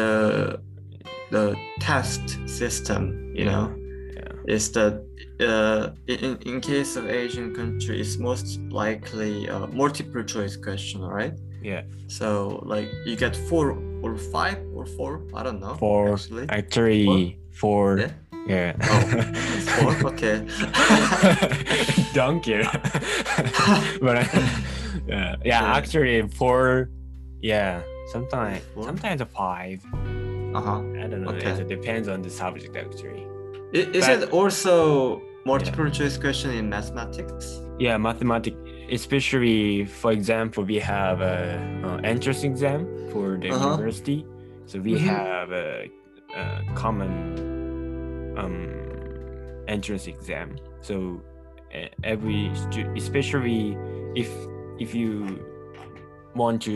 the 1.31 1.55
test 1.79 2.22
system, 2.48 3.34
you 3.36 3.46
Yeah, 3.46 3.51
know, 3.51 3.75
yeah. 4.15 4.55
is 4.55 4.72
that 4.72 4.93
uh, 5.39 5.89
in 6.07 6.38
in 6.46 6.62
case 6.62 6.96
of 7.00 7.05
Asian 7.10 7.53
country, 7.53 8.00
it's 8.01 8.17
most 8.17 8.60
likely 8.72 9.48
a 9.48 9.67
multiple 9.67 10.24
choice 10.24 10.55
question, 10.57 11.01
right? 11.01 11.34
Yeah. 11.63 11.81
So 12.07 12.60
like 12.65 12.89
you 13.05 13.15
get 13.15 13.36
four 13.50 13.77
or 14.03 14.17
five 14.17 14.57
or 14.75 14.86
four, 14.86 15.22
I 15.34 15.43
don't 15.43 15.60
know. 15.60 15.75
Four. 15.75 16.13
actually. 16.13 16.46
Actually, 16.50 17.38
four. 17.53 17.98
Yeah? 18.00 18.12
Yeah. 18.48 18.74
Oh, 18.81 19.01
four. 19.75 19.93
Okay. 20.12 20.38
Don't 22.13 22.41
care. 22.41 22.63
but 24.01 24.15
yeah, 24.34 24.50
yeah, 25.07 25.36
Yeah. 25.46 25.75
actually 25.77 26.22
four. 26.29 26.89
Yeah, 27.42 27.81
sometimes 28.11 28.63
Four? 28.74 28.83
sometimes 28.85 29.22
a 29.22 29.25
five. 29.25 29.83
Uh 30.57 30.61
huh. 30.61 30.79
I 31.03 31.07
don't 31.09 31.22
know. 31.24 31.31
Okay. 31.31 31.51
It 31.63 31.67
depends 31.67 32.07
on 32.13 32.22
the 32.22 32.29
subject 32.41 32.75
actually. 32.83 33.24
Is 33.74 34.05
But- 34.07 34.24
it 34.24 34.29
also 34.39 35.22
multiple 35.46 35.89
choice 35.98 36.17
question 36.17 36.50
in 36.59 36.65
mathematics? 36.70 37.46
Yeah, 37.79 37.96
mathematics, 37.98 38.57
especially 39.00 39.85
for 40.01 40.11
example, 40.11 40.61
we 40.74 40.79
have 40.96 41.17
a, 41.22 41.37
uh 41.87 41.98
entrance 42.13 42.41
exam 42.51 42.79
for 43.11 43.25
the 43.41 43.50
Uh-huh. 43.51 43.70
university. 43.72 44.20
So 44.70 44.75
we 44.87 44.93
Mhm. 44.96 45.05
have 45.15 45.50
a, 45.65 45.70
a 46.41 46.43
common 46.83 47.11
um, 48.41 48.55
entrance 49.67 50.05
exam. 50.07 50.48
So 50.81 50.96
every 52.13 52.41
stu- 52.63 52.91
especially 52.96 53.61
if 54.22 54.29
if 54.79 54.89
you 55.00 55.11
want 56.35 56.61
to 56.70 56.75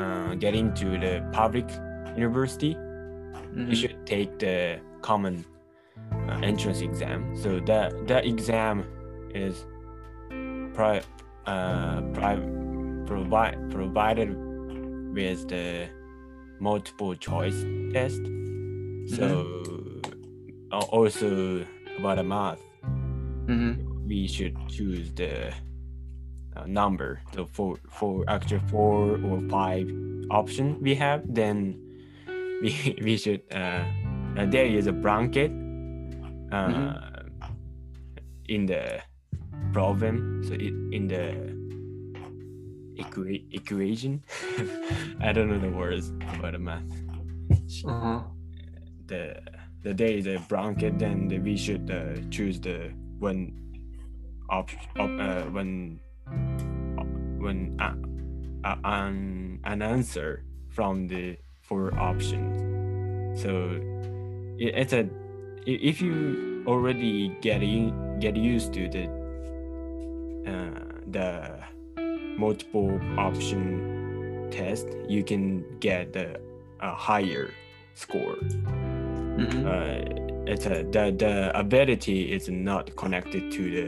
uh, 0.00 0.34
get 0.44 0.54
into 0.54 0.86
the 1.04 1.14
public 1.32 1.66
university, 2.16 2.72
Mhm. 3.54 3.68
you 3.70 3.74
should 3.76 3.96
take 4.06 4.38
the 4.38 4.80
common 5.02 5.44
uh, 6.28 6.38
entrance 6.42 6.80
exam. 6.82 7.34
So 7.36 7.60
that 7.66 8.06
that 8.08 8.24
exam 8.26 8.84
is 9.34 9.66
pri- 10.74 11.02
uh, 11.46 12.00
pri- 12.12 12.42
provi- 13.06 13.56
provided 13.70 14.30
with 15.14 15.48
the 15.48 15.88
multiple 16.60 17.14
choice 17.14 17.56
test. 17.92 18.22
So 19.06 19.46
uh, 20.72 20.84
also 20.90 21.64
about 21.98 22.16
the 22.16 22.24
math, 22.24 22.60
Mhm. 23.46 24.06
we 24.06 24.26
should 24.26 24.54
choose 24.68 25.12
the 25.14 25.52
uh, 26.56 26.66
number. 26.66 27.20
So 27.34 27.46
for 27.46 27.76
for 27.90 28.24
actually 28.28 28.60
four 28.68 29.20
or 29.22 29.40
five 29.48 29.86
option 30.30 30.76
we 30.82 30.94
have, 30.96 31.22
then 31.32 31.78
we 32.62 32.98
we 33.02 33.16
should 33.16 33.42
uh, 33.52 33.84
uh, 34.36 34.46
there 34.46 34.66
is 34.66 34.86
a 34.86 34.92
blanket 34.92 35.50
uh, 36.52 36.94
in 38.48 38.66
the 38.66 39.00
problem. 39.72 40.42
So 40.46 40.54
it 40.54 40.74
in 40.92 41.08
the 41.08 41.56
equa- 43.02 43.44
equation. 43.52 44.22
I 45.20 45.32
don't 45.32 45.48
know 45.48 45.58
the 45.58 45.70
words 45.70 46.12
about 46.34 46.52
the 46.52 46.58
math. 46.58 46.84
Uh-huh. 47.84 48.22
The 49.06 49.40
the 49.82 49.94
there 49.94 50.12
is 50.12 50.26
a 50.26 50.38
blanket, 50.48 50.98
then 50.98 51.28
the, 51.28 51.38
we 51.38 51.56
should 51.56 51.90
uh, 51.90 52.20
choose 52.30 52.60
the 52.60 52.92
one 53.18 53.52
op, 54.50 54.70
op 54.98 55.10
uh, 55.20 55.42
when 55.50 56.00
when 57.38 57.76
uh, 57.80 57.94
uh, 58.64 58.76
an 58.84 59.60
an 59.64 59.82
answer 59.82 60.44
from 60.68 61.06
the 61.06 61.38
four 61.66 61.92
options. 61.98 63.42
So 63.42 63.80
it, 64.58 64.74
it's 64.74 64.92
a 64.92 65.08
if 65.66 66.00
you 66.00 66.64
already 66.66 67.36
get 67.40 67.62
in, 67.62 68.18
get 68.20 68.36
used 68.36 68.72
to 68.74 68.88
the 68.88 69.04
uh, 70.46 70.80
the 71.10 71.58
multiple 72.38 73.00
option 73.18 74.48
test, 74.50 74.86
you 75.08 75.24
can 75.24 75.64
get 75.80 76.12
the 76.12 76.40
a 76.80 76.94
higher 76.94 77.50
score. 77.94 78.36
Mhm. 79.36 79.66
Uh, 79.66 80.22
it's 80.46 80.66
a 80.66 80.84
the 80.84 81.10
the 81.16 81.58
ability 81.58 82.32
is 82.32 82.48
not 82.48 82.94
connected 82.96 83.50
to 83.52 83.62
the 83.76 83.86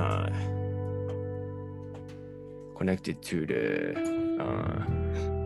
uh, 0.00 0.30
connected 2.76 3.20
to 3.22 3.44
the 3.44 3.94
uh, 4.40 5.39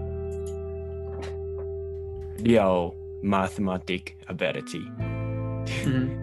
real 2.44 2.94
mathematic 3.22 4.16
ability. 4.28 4.84
Mhm. 5.84 6.06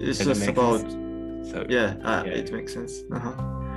It's 0.00 0.18
Does 0.18 0.26
just 0.38 0.48
about 0.48 0.80
sense? 0.80 1.50
so 1.50 1.64
yeah, 1.68 1.96
uh, 2.04 2.22
Yeah. 2.26 2.40
it 2.40 2.52
makes 2.52 2.72
sense. 2.74 3.02
Uh-huh. 3.10 3.32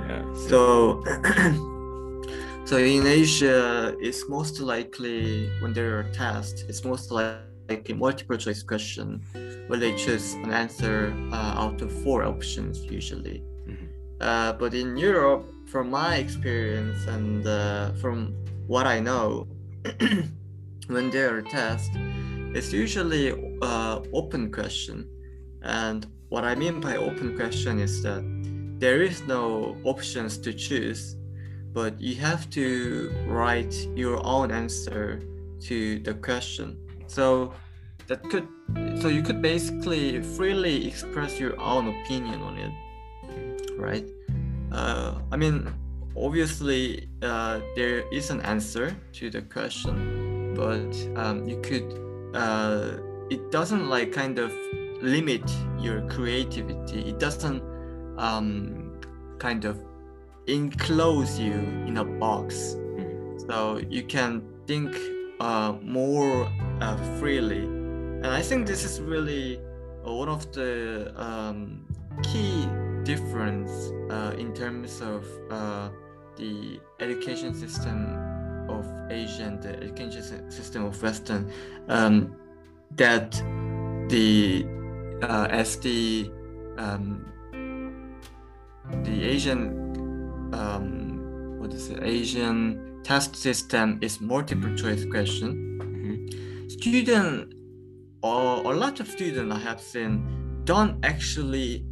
yeah, 0.08 0.22
so, 0.34 0.48
So, 0.48 1.02
so 2.68 2.76
in 2.76 3.06
Asia, 3.06 3.94
it's 4.00 4.28
most 4.28 4.60
likely 4.60 5.48
when 5.60 5.72
there 5.72 5.98
are 5.98 6.04
tests, 6.12 6.64
it's 6.68 6.84
most 6.84 7.10
likely 7.10 7.94
multiple 7.94 8.36
choice 8.36 8.62
question, 8.62 9.22
where 9.68 9.78
they 9.78 9.94
choose 9.94 10.34
an 10.44 10.50
answer 10.52 11.14
uh, 11.32 11.62
out 11.62 11.80
of 11.80 11.90
four 12.04 12.24
options 12.24 12.84
usually. 12.84 13.42
Mhm. 13.66 13.88
Uh, 14.20 14.52
but 14.52 14.74
in 14.74 14.96
Europe, 14.96 15.44
from 15.72 15.88
my 15.90 16.16
experience 16.16 17.06
and 17.06 17.46
uh, 17.46 17.92
from 18.02 18.34
what 18.66 18.86
I 18.86 19.00
know, 19.00 19.46
when 20.88 21.10
they 21.10 21.22
are 21.22 21.42
tests, 21.42 21.90
it's 22.54 22.72
usually 22.72 23.32
uh, 23.62 24.00
open 24.12 24.50
question. 24.50 25.08
And 25.62 26.06
what 26.28 26.44
I 26.44 26.54
mean 26.54 26.80
by 26.80 26.96
open 26.96 27.36
question 27.36 27.78
is 27.78 28.02
that 28.02 28.22
there 28.78 29.02
is 29.02 29.22
no 29.22 29.76
options 29.84 30.38
to 30.38 30.52
choose, 30.52 31.16
but 31.72 32.00
you 32.00 32.16
have 32.16 32.48
to 32.50 33.12
write 33.26 33.74
your 33.94 34.24
own 34.24 34.50
answer 34.50 35.20
to 35.60 35.98
the 36.00 36.14
question. 36.14 36.78
So 37.06 37.52
that 38.06 38.22
could 38.30 38.48
so 39.00 39.08
you 39.08 39.22
could 39.22 39.40
basically 39.40 40.20
freely 40.22 40.86
express 40.86 41.38
your 41.40 41.58
own 41.60 41.88
opinion 41.88 42.40
on 42.40 42.58
it, 42.58 43.70
right? 43.78 44.04
Uh, 44.70 45.14
I 45.32 45.36
mean, 45.36 45.72
obviously 46.16 47.08
uh, 47.22 47.60
there 47.76 48.04
is 48.12 48.30
an 48.30 48.40
answer 48.42 48.94
to 49.14 49.30
the 49.30 49.42
question, 49.42 50.27
but 50.58 50.92
um, 51.14 51.46
you 51.48 51.60
could 51.62 51.86
uh, 52.34 52.98
it 53.30 53.50
doesn't 53.52 53.88
like 53.88 54.12
kind 54.12 54.38
of 54.40 54.52
limit 55.00 55.48
your 55.78 56.02
creativity. 56.08 57.08
It 57.08 57.20
doesn't 57.20 57.62
um, 58.18 59.00
kind 59.38 59.64
of 59.64 59.80
enclose 60.48 61.38
you 61.38 61.52
in 61.86 61.98
a 61.98 62.04
box. 62.04 62.76
So 63.46 63.80
you 63.88 64.02
can 64.02 64.42
think 64.66 64.96
uh, 65.40 65.74
more 65.80 66.50
uh, 66.80 66.96
freely. 67.18 67.64
And 67.64 68.26
i 68.26 68.42
think 68.42 68.66
this 68.66 68.82
is 68.82 69.00
really 69.00 69.60
one 70.02 70.28
of 70.28 70.50
the 70.52 71.12
um, 71.16 71.86
key 72.24 72.66
difference 73.04 73.70
uh, 74.10 74.34
in 74.36 74.52
terms 74.52 75.00
of 75.00 75.24
uh, 75.50 75.88
the 76.36 76.80
education 76.98 77.54
system 77.54 78.27
of 78.68 78.86
Asian, 79.10 79.60
the 79.60 79.76
education 79.76 80.50
system 80.50 80.84
of 80.84 81.02
Western 81.02 81.50
um, 81.88 82.34
that 82.96 83.32
the 84.08 84.66
uh, 85.22 85.48
as 85.50 85.76
the 85.78 86.30
um, 86.78 87.24
the 89.04 89.24
Asian 89.24 90.50
um, 90.52 91.58
what 91.58 91.72
is 91.72 91.90
it 91.90 92.02
Asian 92.02 93.00
test 93.02 93.36
system 93.36 93.98
is 94.02 94.20
multiple 94.20 94.74
choice 94.76 95.04
question. 95.04 95.78
Mhm. 95.80 96.70
Student 96.70 97.54
or 98.22 98.72
a 98.72 98.76
lot 98.76 99.00
of 99.00 99.08
students 99.08 99.54
I 99.54 99.58
have 99.58 99.80
seen 99.80 100.12
don't 100.64 101.04
actually 101.04 101.84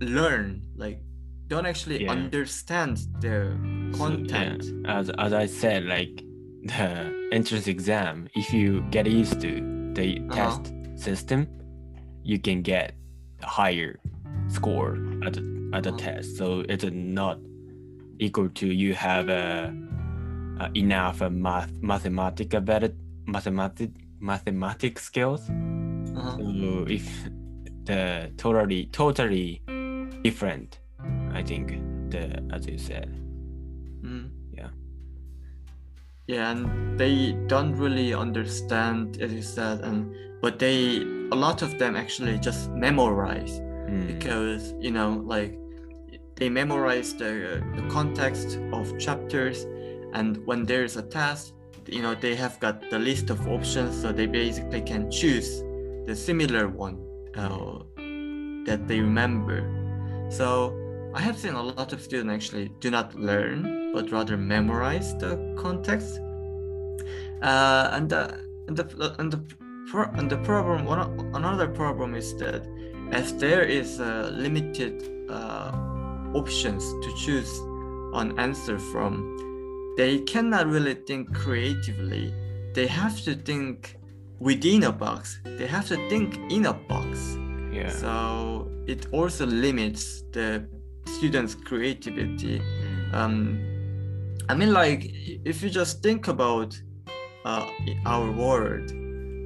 learn 0.00 0.62
like 0.76 1.00
don't 1.48 1.66
actually 1.66 2.04
Yeah. 2.04 2.12
understand 2.12 2.98
the 3.20 3.56
So, 3.92 3.98
content. 3.98 4.62
yeah, 4.64 4.98
as 4.98 5.10
as 5.18 5.32
I 5.32 5.46
said, 5.46 5.84
like 5.84 6.22
the 6.64 7.28
entrance 7.32 7.66
exam, 7.66 8.28
if 8.34 8.52
you 8.52 8.82
get 8.90 9.06
used 9.06 9.40
to 9.40 9.52
the 9.94 10.20
Uh-huh. 10.30 10.34
test 10.36 10.72
system, 10.96 11.46
you 12.22 12.38
can 12.38 12.62
get 12.62 12.94
a 13.42 13.46
higher 13.46 13.98
score 14.48 14.96
at 15.26 15.32
the 15.34 15.42
at 15.72 15.82
the 15.84 15.90
Uh-huh. 15.90 15.98
test. 15.98 16.36
So 16.36 16.64
it's 16.68 16.84
not 16.92 17.38
equal 18.18 18.48
to 18.60 18.66
you 18.66 18.94
have 18.94 19.28
a, 19.28 19.72
a 20.60 20.68
enough 20.74 21.20
math 21.30 21.72
mathematical 21.80 22.60
better 22.60 22.90
mathematic 23.26 23.90
mathematic 24.20 24.98
skills. 24.98 25.48
Uh-huh. 25.48 26.36
So 26.38 26.84
if 26.88 27.06
the 27.84 28.30
totally 28.36 28.86
totally 28.92 29.62
different, 30.24 30.80
I 31.34 31.42
think 31.42 32.10
the 32.10 32.42
as 32.52 32.66
you 32.66 32.78
said. 32.78 33.08
Mm. 34.02 34.30
Yeah. 34.52 34.70
Yeah, 36.26 36.50
and 36.50 36.98
they 36.98 37.32
don't 37.46 37.74
really 37.74 38.12
understand, 38.12 39.20
as 39.20 39.32
you 39.32 39.42
said, 39.42 39.80
and 39.80 40.14
but 40.42 40.58
they 40.58 41.02
a 41.32 41.34
lot 41.34 41.62
of 41.62 41.78
them 41.78 41.96
actually 41.96 42.38
just 42.38 42.70
memorize 42.70 43.60
Mm. 43.88 44.06
because 44.06 44.74
you 44.78 44.90
know 44.90 45.22
like 45.24 45.58
they 46.36 46.48
memorize 46.50 47.14
the, 47.14 47.62
the 47.74 47.82
context 47.88 48.58
of 48.72 48.96
chapters, 48.98 49.64
and 50.12 50.36
when 50.46 50.64
there's 50.64 50.96
a 50.96 51.02
test, 51.02 51.54
you 51.86 52.02
know 52.02 52.14
they 52.14 52.34
have 52.36 52.60
got 52.60 52.90
the 52.90 52.98
list 52.98 53.30
of 53.30 53.48
options, 53.48 54.00
so 54.00 54.12
they 54.12 54.26
basically 54.26 54.82
can 54.82 55.10
choose 55.10 55.62
the 56.06 56.14
similar 56.14 56.68
one 56.68 56.96
uh, 57.36 57.78
that 58.66 58.86
they 58.86 59.00
remember. 59.00 59.64
So 60.28 60.76
I 61.14 61.20
have 61.20 61.38
seen 61.38 61.54
a 61.54 61.62
lot 61.62 61.92
of 61.92 62.02
students 62.02 62.32
actually 62.32 62.68
do 62.80 62.90
not 62.90 63.14
learn, 63.14 63.92
but 63.92 64.10
rather 64.10 64.36
memorize 64.36 65.16
the 65.16 65.54
context. 65.58 66.20
Uh, 67.42 67.90
and 67.92 68.10
the 68.10 68.40
and 68.66 68.76
the 68.76 69.14
and 69.18 69.32
the 69.32 69.40
and 70.14 70.30
the 70.30 70.36
problem 70.38 70.84
one 70.84 71.00
another 71.34 71.68
problem 71.68 72.14
is 72.14 72.36
that 72.36 72.66
as 73.10 73.34
there 73.36 73.62
is 73.62 74.00
uh, 74.00 74.30
limited 74.34 75.02
uh, 75.30 75.72
options 76.34 76.84
to 77.04 77.14
choose 77.16 77.58
an 78.14 78.38
answer 78.38 78.78
from, 78.78 79.94
they 79.96 80.18
cannot 80.20 80.66
really 80.66 80.94
think 80.94 81.34
creatively. 81.34 82.32
They 82.74 82.86
have 82.86 83.20
to 83.22 83.34
think 83.34 83.96
within 84.40 84.84
a 84.84 84.92
box. 84.92 85.40
They 85.44 85.66
have 85.66 85.88
to 85.88 85.96
think 86.08 86.38
in 86.52 86.66
a 86.66 86.74
box. 86.74 87.38
Yeah. 87.72 87.90
So 87.90 88.68
it 88.86 89.06
also 89.12 89.46
limits 89.46 90.22
the 90.32 90.68
students' 91.16 91.54
creativity. 91.54 92.60
Mm. 92.60 93.14
Um, 93.14 94.38
I 94.48 94.54
mean, 94.54 94.72
like 94.72 95.10
if 95.44 95.62
you 95.62 95.70
just 95.70 96.02
think 96.02 96.28
about 96.28 96.80
uh, 97.44 97.66
our 98.06 98.30
world, 98.30 98.88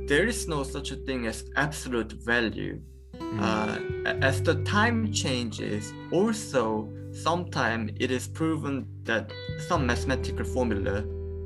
there 0.08 0.26
is 0.26 0.48
no 0.48 0.62
such 0.62 0.90
a 0.90 0.96
thing 0.96 1.26
as 1.26 1.44
absolute 1.56 2.12
value. 2.12 2.80
Mm. 3.14 3.40
Uh, 3.40 4.10
as 4.20 4.42
the 4.42 4.62
time 4.64 5.12
changes, 5.12 5.92
also 6.10 6.88
sometimes 7.12 7.92
it 7.98 8.10
is 8.10 8.26
proven 8.28 8.86
that 9.04 9.32
some 9.68 9.86
mathematical 9.86 10.44
formula, 10.44 11.04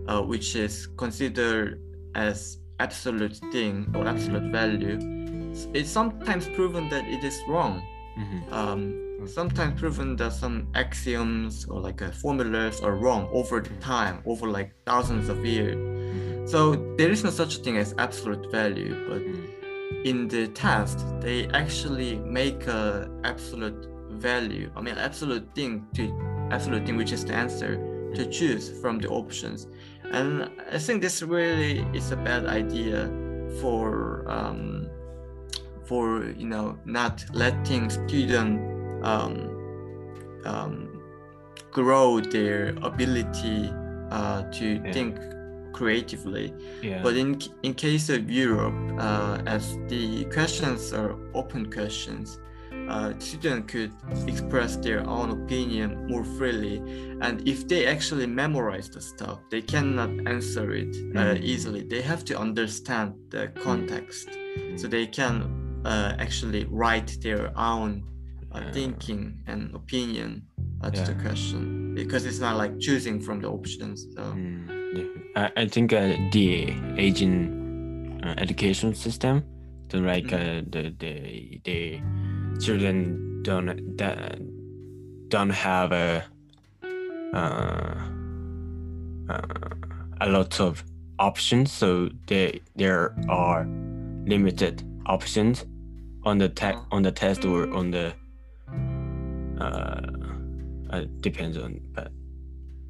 uh, 0.09 0.23
which 0.23 0.57
is 0.57 0.87
considered 0.97 1.81
as 2.15 2.59
absolute 2.79 3.37
thing 3.53 3.87
or 3.95 4.07
absolute 4.07 4.51
value, 4.53 4.99
it's 5.73 5.91
sometimes 5.91 6.49
proven 6.49 6.89
that 6.89 7.05
it 7.07 7.25
is 7.25 7.39
wrong. 7.49 7.83
Mhm. 8.19 8.53
Um, 8.53 9.06
sometimes 9.25 9.81
proven 9.81 10.17
that 10.17 10.33
some 10.33 10.69
axioms 10.75 11.65
or 11.67 11.81
like 11.81 12.03
uh, 12.03 12.11
formulas 12.11 12.81
are 12.83 12.95
wrong 12.97 13.29
over 13.33 13.61
the 13.61 13.75
time, 13.77 14.21
over 14.27 14.47
like 14.49 14.73
thousands 14.85 15.29
of 15.29 15.45
years. 15.45 15.77
Mhm. 15.77 16.49
So 16.49 16.77
there 16.99 17.11
is 17.11 17.25
no 17.25 17.31
such 17.31 17.59
thing 17.59 17.77
as 17.79 17.95
absolute 17.99 18.51
value, 18.53 18.95
but 19.09 19.23
Mm. 19.23 19.47
in 20.05 20.29
the 20.29 20.47
test 20.49 20.99
they 21.21 21.49
actually 21.49 22.17
make 22.41 22.67
a 22.67 23.09
absolute 23.25 23.89
value 24.11 24.71
i 24.77 24.81
mean 24.81 24.97
absolute 24.99 25.47
thing 25.55 25.85
to 25.95 26.03
absolute 26.51 26.85
thing 26.87 26.97
which 26.97 27.13
is 27.13 27.25
the 27.25 27.35
answer 27.35 27.73
to 28.15 28.25
choose 28.27 28.65
from 28.81 28.99
the 28.99 29.09
options 29.09 29.67
and 30.13 30.49
i 30.73 30.79
think 30.79 31.03
this 31.03 31.23
really 31.23 31.85
is 31.93 32.13
a 32.13 32.17
bad 32.17 32.47
idea 32.47 33.09
for 33.61 34.25
um, 34.31 34.87
for 35.85 36.25
you 36.37 36.47
know 36.47 36.79
not 36.85 37.25
letting 37.33 37.91
student 37.91 38.61
um, 39.11 39.33
um, 40.51 40.75
grow 41.73 42.21
their 42.21 42.61
ability 42.91 43.61
uh, 44.11 44.43
to 44.59 44.67
Yeah. 44.67 44.93
think 44.97 45.13
creatively 45.79 46.47
Yeah. 46.83 47.03
but 47.05 47.15
in 47.23 47.29
in 47.63 47.73
case 47.75 48.07
of 48.17 48.23
Europe, 48.47 48.79
uh, 49.07 49.55
as 49.57 49.65
the 49.93 50.25
questions 50.37 50.81
are 51.01 51.13
open 51.41 51.63
questions, 51.79 52.41
uh, 52.95 53.11
students 53.19 53.67
could 53.73 53.93
express 54.33 54.77
their 54.87 55.01
own 55.17 55.29
opinion 55.39 55.89
more 56.11 56.25
freely. 56.39 56.77
And 57.21 57.35
if 57.55 57.59
they 57.71 57.83
actually 57.95 58.27
memorize 58.43 58.89
the 58.97 59.01
stuff, 59.13 59.39
they 59.53 59.63
cannot 59.75 60.11
answer 60.35 60.67
it 60.83 60.93
uh, 60.97 61.35
Mm. 61.35 61.43
easily. 61.53 61.83
They 61.95 62.03
have 62.03 62.23
to 62.31 62.35
understand 62.47 63.09
the 63.35 63.43
context, 63.67 64.29
so 64.81 64.87
Mm. 64.87 64.91
they 64.91 65.07
can 65.19 65.35
uh, 65.85 66.13
actually 66.25 66.63
write 66.81 67.11
their 67.27 67.45
own 67.73 67.91
uh, 68.57 68.61
Yeah. 68.61 68.73
thinking 68.73 69.43
and 69.47 69.75
opinion 69.75 70.43
uh, 70.83 70.91
to 70.91 71.03
the 71.03 71.15
question 71.21 71.95
because 71.95 72.25
it's 72.27 72.41
not 72.41 72.57
like 72.57 72.79
choosing 72.81 73.21
from 73.21 73.41
the 73.41 73.49
options. 73.49 74.07
So. 74.15 74.23
Mm, 74.23 74.69
yeah. 74.97 75.43
I, 75.57 75.63
I 75.63 75.69
think 75.69 75.93
uh, 75.93 76.17
the 76.33 76.73
Asian 76.97 78.21
uh, 78.25 78.35
education 78.39 78.95
system, 78.95 79.43
the 79.89 79.99
like 80.01 80.33
uh, 80.33 80.63
the 80.71 80.95
the 80.99 81.61
the 81.65 82.01
children 82.61 83.43
don't 83.43 83.97
don't 85.29 85.51
have 85.51 85.93
a 85.93 86.25
uh, 87.35 87.95
uh, 89.29 89.41
a 90.21 90.29
lot 90.29 90.61
of 90.61 90.85
options, 91.19 91.73
so 91.73 92.09
they 92.27 92.61
there 92.77 93.15
are 93.29 93.67
limited 94.27 94.83
options 95.07 95.65
on 96.25 96.39
the 96.39 96.49
te- 96.49 96.67
Uh-huh. 96.67 96.97
on 96.97 97.03
the 97.03 97.13
test 97.13 97.45
or 97.45 97.69
on 97.75 97.91
the 97.91 98.13
uh, 99.61 100.01
uh 100.91 101.05
depends 101.21 101.57
on 101.57 101.81
but 101.93 102.11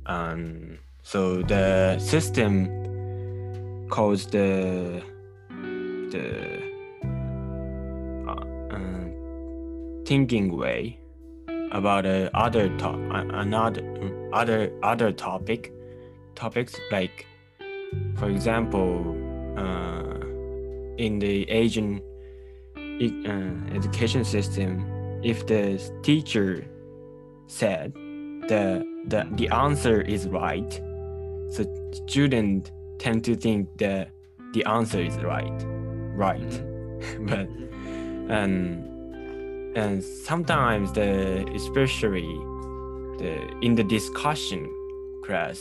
um 0.07 0.79
so 1.03 1.43
the 1.43 1.99
system 1.99 2.69
calls 3.89 4.27
the 4.27 5.03
the 6.11 6.63
uh, 8.27 8.75
uh, 8.75 9.05
thinking 10.05 10.57
way 10.57 10.99
about 11.73 12.07
other 12.35 12.69
top 12.79 12.97
another 13.13 13.83
other 14.33 14.73
other 14.83 15.13
topic 15.13 15.73
topics 16.35 16.75
like 16.91 17.27
for 18.17 18.29
example 18.29 19.15
uh, 19.57 20.19
in 20.97 21.19
the 21.19 21.49
asian 21.51 22.01
uh, 22.77 23.75
education 23.75 24.25
system 24.25 24.96
if 25.23 25.47
the 25.47 25.81
teacher 26.03 26.65
said 27.47 27.93
the 28.49 28.85
the 29.09 29.27
the 29.33 29.49
answer 29.49 30.01
is 30.01 30.29
right 30.29 30.81
so 31.51 31.65
students 31.93 32.71
tend 32.99 33.25
to 33.25 33.37
think 33.37 33.69
the 33.79 34.07
the 34.53 34.65
answer 34.65 35.01
is 35.01 35.17
right 35.19 35.65
right. 36.17 36.63
But 37.21 37.49
and 38.29 39.77
and 39.77 40.03
sometimes 40.03 40.93
the 40.93 41.47
especially 41.55 42.27
the 43.19 43.59
in 43.63 43.75
the 43.75 43.85
discussion 43.85 44.67
class 45.25 45.61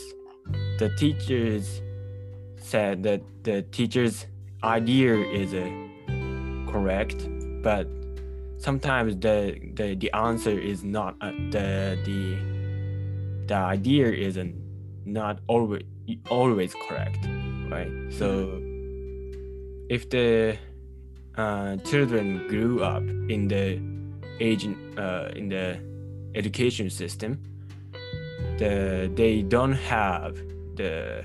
the 0.78 0.90
teachers 0.96 1.82
said 2.56 3.02
that 3.02 3.20
the 3.44 3.62
teacher's 3.70 4.26
idea 4.64 5.14
is 5.14 5.54
uh, 5.54 5.68
correct 6.72 7.28
but 7.62 7.86
sometimes 8.58 9.16
the 9.16 9.58
the, 9.74 9.94
the 9.94 10.10
answer 10.12 10.58
is 10.58 10.82
not 10.84 11.14
uh, 11.20 11.30
the 11.50 11.98
the 12.04 12.36
the 13.46 13.54
idea 13.54 14.06
isn't 14.10 14.54
not 15.04 15.40
always 15.46 15.82
always 16.30 16.74
correct 16.88 17.18
right 17.70 17.90
so 18.10 18.60
if 19.88 20.08
the 20.10 20.56
uh, 21.36 21.76
children 21.78 22.46
grew 22.48 22.82
up 22.82 23.02
in 23.28 23.46
the 23.48 23.78
age 24.40 24.66
uh, 24.98 25.28
in 25.36 25.48
the 25.48 25.78
education 26.34 26.90
system 26.90 27.38
the 28.58 29.10
they 29.14 29.42
don't 29.42 29.72
have 29.72 30.36
the 30.76 31.24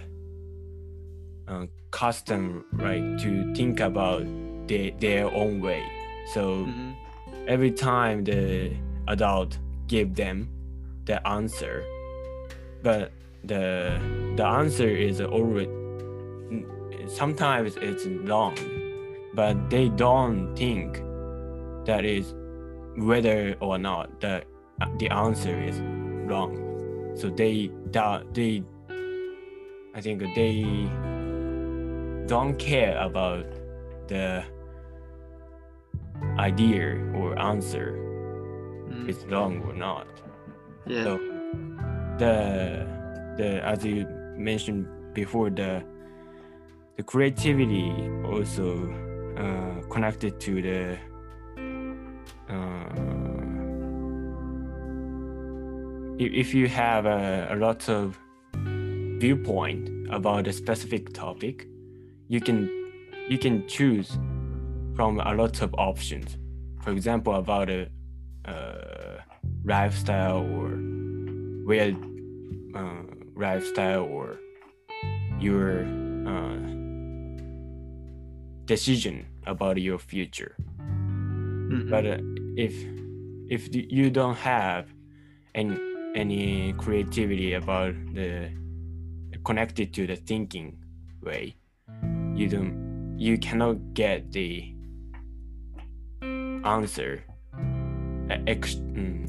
uh, 1.47 1.65
custom 1.91 2.65
right 2.73 3.19
to 3.19 3.53
think 3.55 3.79
about 3.79 4.23
the, 4.67 4.91
their 4.99 5.25
own 5.33 5.61
way 5.61 5.83
so 6.33 6.65
Mhm. 6.65 6.90
Every 7.51 7.71
time 7.71 8.23
the 8.23 8.71
adult 9.09 9.59
give 9.87 10.15
them 10.15 10.47
the 11.03 11.17
answer. 11.27 11.83
But 12.81 13.11
the 13.43 13.99
the 14.37 14.45
answer 14.45 14.87
is 14.87 15.19
always 15.19 15.67
sometimes 17.07 17.75
it's 17.75 18.05
wrong. 18.29 18.55
But 19.33 19.69
they 19.69 19.89
don't 19.89 20.55
think 20.55 21.01
that 21.85 22.05
is 22.05 22.33
whether 22.95 23.55
or 23.59 23.77
not 23.77 24.21
the 24.21 24.43
the 24.97 25.09
answer 25.09 25.55
is 25.69 25.77
wrong. 26.29 26.51
So 27.15 27.29
they 27.29 27.69
they 28.33 28.63
i 29.93 29.99
think 29.99 30.21
they 30.35 30.63
don't 32.27 32.57
care 32.57 32.97
about 32.97 33.45
the 34.07 34.41
idea 36.39 36.97
or 37.15 37.37
answer 37.39 37.87
Mhm. 38.89 39.09
is 39.09 39.25
wrong 39.31 39.61
or 39.67 39.73
not 39.73 40.07
Yeah. 40.87 41.03
so 41.03 41.17
the 42.17 42.35
the 43.37 43.49
as 43.65 43.85
you 43.85 44.05
mentioned 44.37 44.85
before 45.13 45.49
the 45.49 45.83
the 46.97 47.03
creativity 47.03 47.91
also 48.25 48.67
uh, 49.37 49.81
connected 49.89 50.39
to 50.39 50.61
the 50.61 50.97
uh, 52.49 52.89
if, 56.17 56.31
if 56.33 56.53
you 56.53 56.67
have 56.67 57.05
a, 57.05 57.47
a 57.51 57.55
lot 57.55 57.87
of 57.89 58.17
viewpoint 59.19 59.89
about 60.11 60.47
a 60.47 60.53
specific 60.53 61.13
topic 61.13 61.67
you 62.27 62.41
can 62.41 62.67
you 63.29 63.37
can 63.37 63.67
choose 63.67 64.17
from 65.01 65.19
a 65.19 65.33
lot 65.33 65.59
of 65.63 65.73
options 65.79 66.37
for 66.83 66.91
example 66.91 67.33
about 67.33 67.71
a 67.71 67.89
uh, 68.45 69.17
lifestyle 69.65 70.41
or 70.57 70.77
where 71.65 71.95
uh, 72.75 73.01
lifestyle 73.35 74.03
or 74.03 74.37
your 75.39 75.85
uh, 76.27 76.59
decision 78.65 79.25
about 79.47 79.81
your 79.81 79.97
future 79.97 80.55
Mhm. 81.71 81.89
but 81.89 82.05
uh, 82.05 82.17
if 82.55 82.73
if 83.49 83.73
you 83.73 84.11
don't 84.11 84.37
have 84.37 84.85
any 85.55 85.79
any 86.13 86.73
creativity 86.77 87.53
about 87.53 87.95
the 88.13 88.51
connected 89.43 89.95
to 89.95 90.05
the 90.05 90.15
thinking 90.15 90.77
way 91.23 91.55
you 92.35 92.47
don't 92.47 93.17
you 93.17 93.39
cannot 93.39 93.77
get 93.93 94.31
the 94.31 94.70
answer. 96.65 97.23
Uh, 98.29 98.37
ex- 98.47 98.75
mm, 98.75 99.27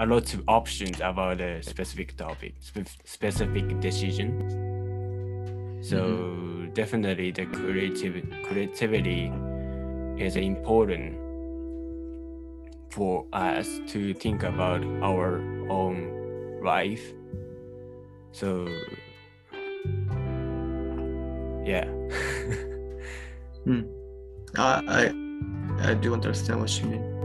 a 0.00 0.06
lot 0.06 0.32
of 0.32 0.42
options 0.48 1.00
about 1.00 1.40
a 1.40 1.62
specific 1.62 2.16
topic 2.16 2.54
spe- 2.60 3.04
specific 3.04 3.80
decision. 3.80 4.30
So 5.82 6.66
definitely 6.74 7.30
the 7.32 7.46
creative 7.46 8.24
creativity 8.44 9.32
is 10.16 10.36
important 10.36 11.16
for 12.90 13.26
us 13.32 13.80
to 13.88 14.14
think 14.14 14.42
about 14.42 14.84
our 15.02 15.40
own 15.68 16.60
life. 16.64 17.12
So 18.32 18.68
yeah. 21.64 21.84
I, 24.56 24.82
I 24.88 25.27
I 25.80 25.94
do 25.94 26.12
understand 26.12 26.60
what 26.60 26.78
you 26.80 26.86
mean. 26.86 27.17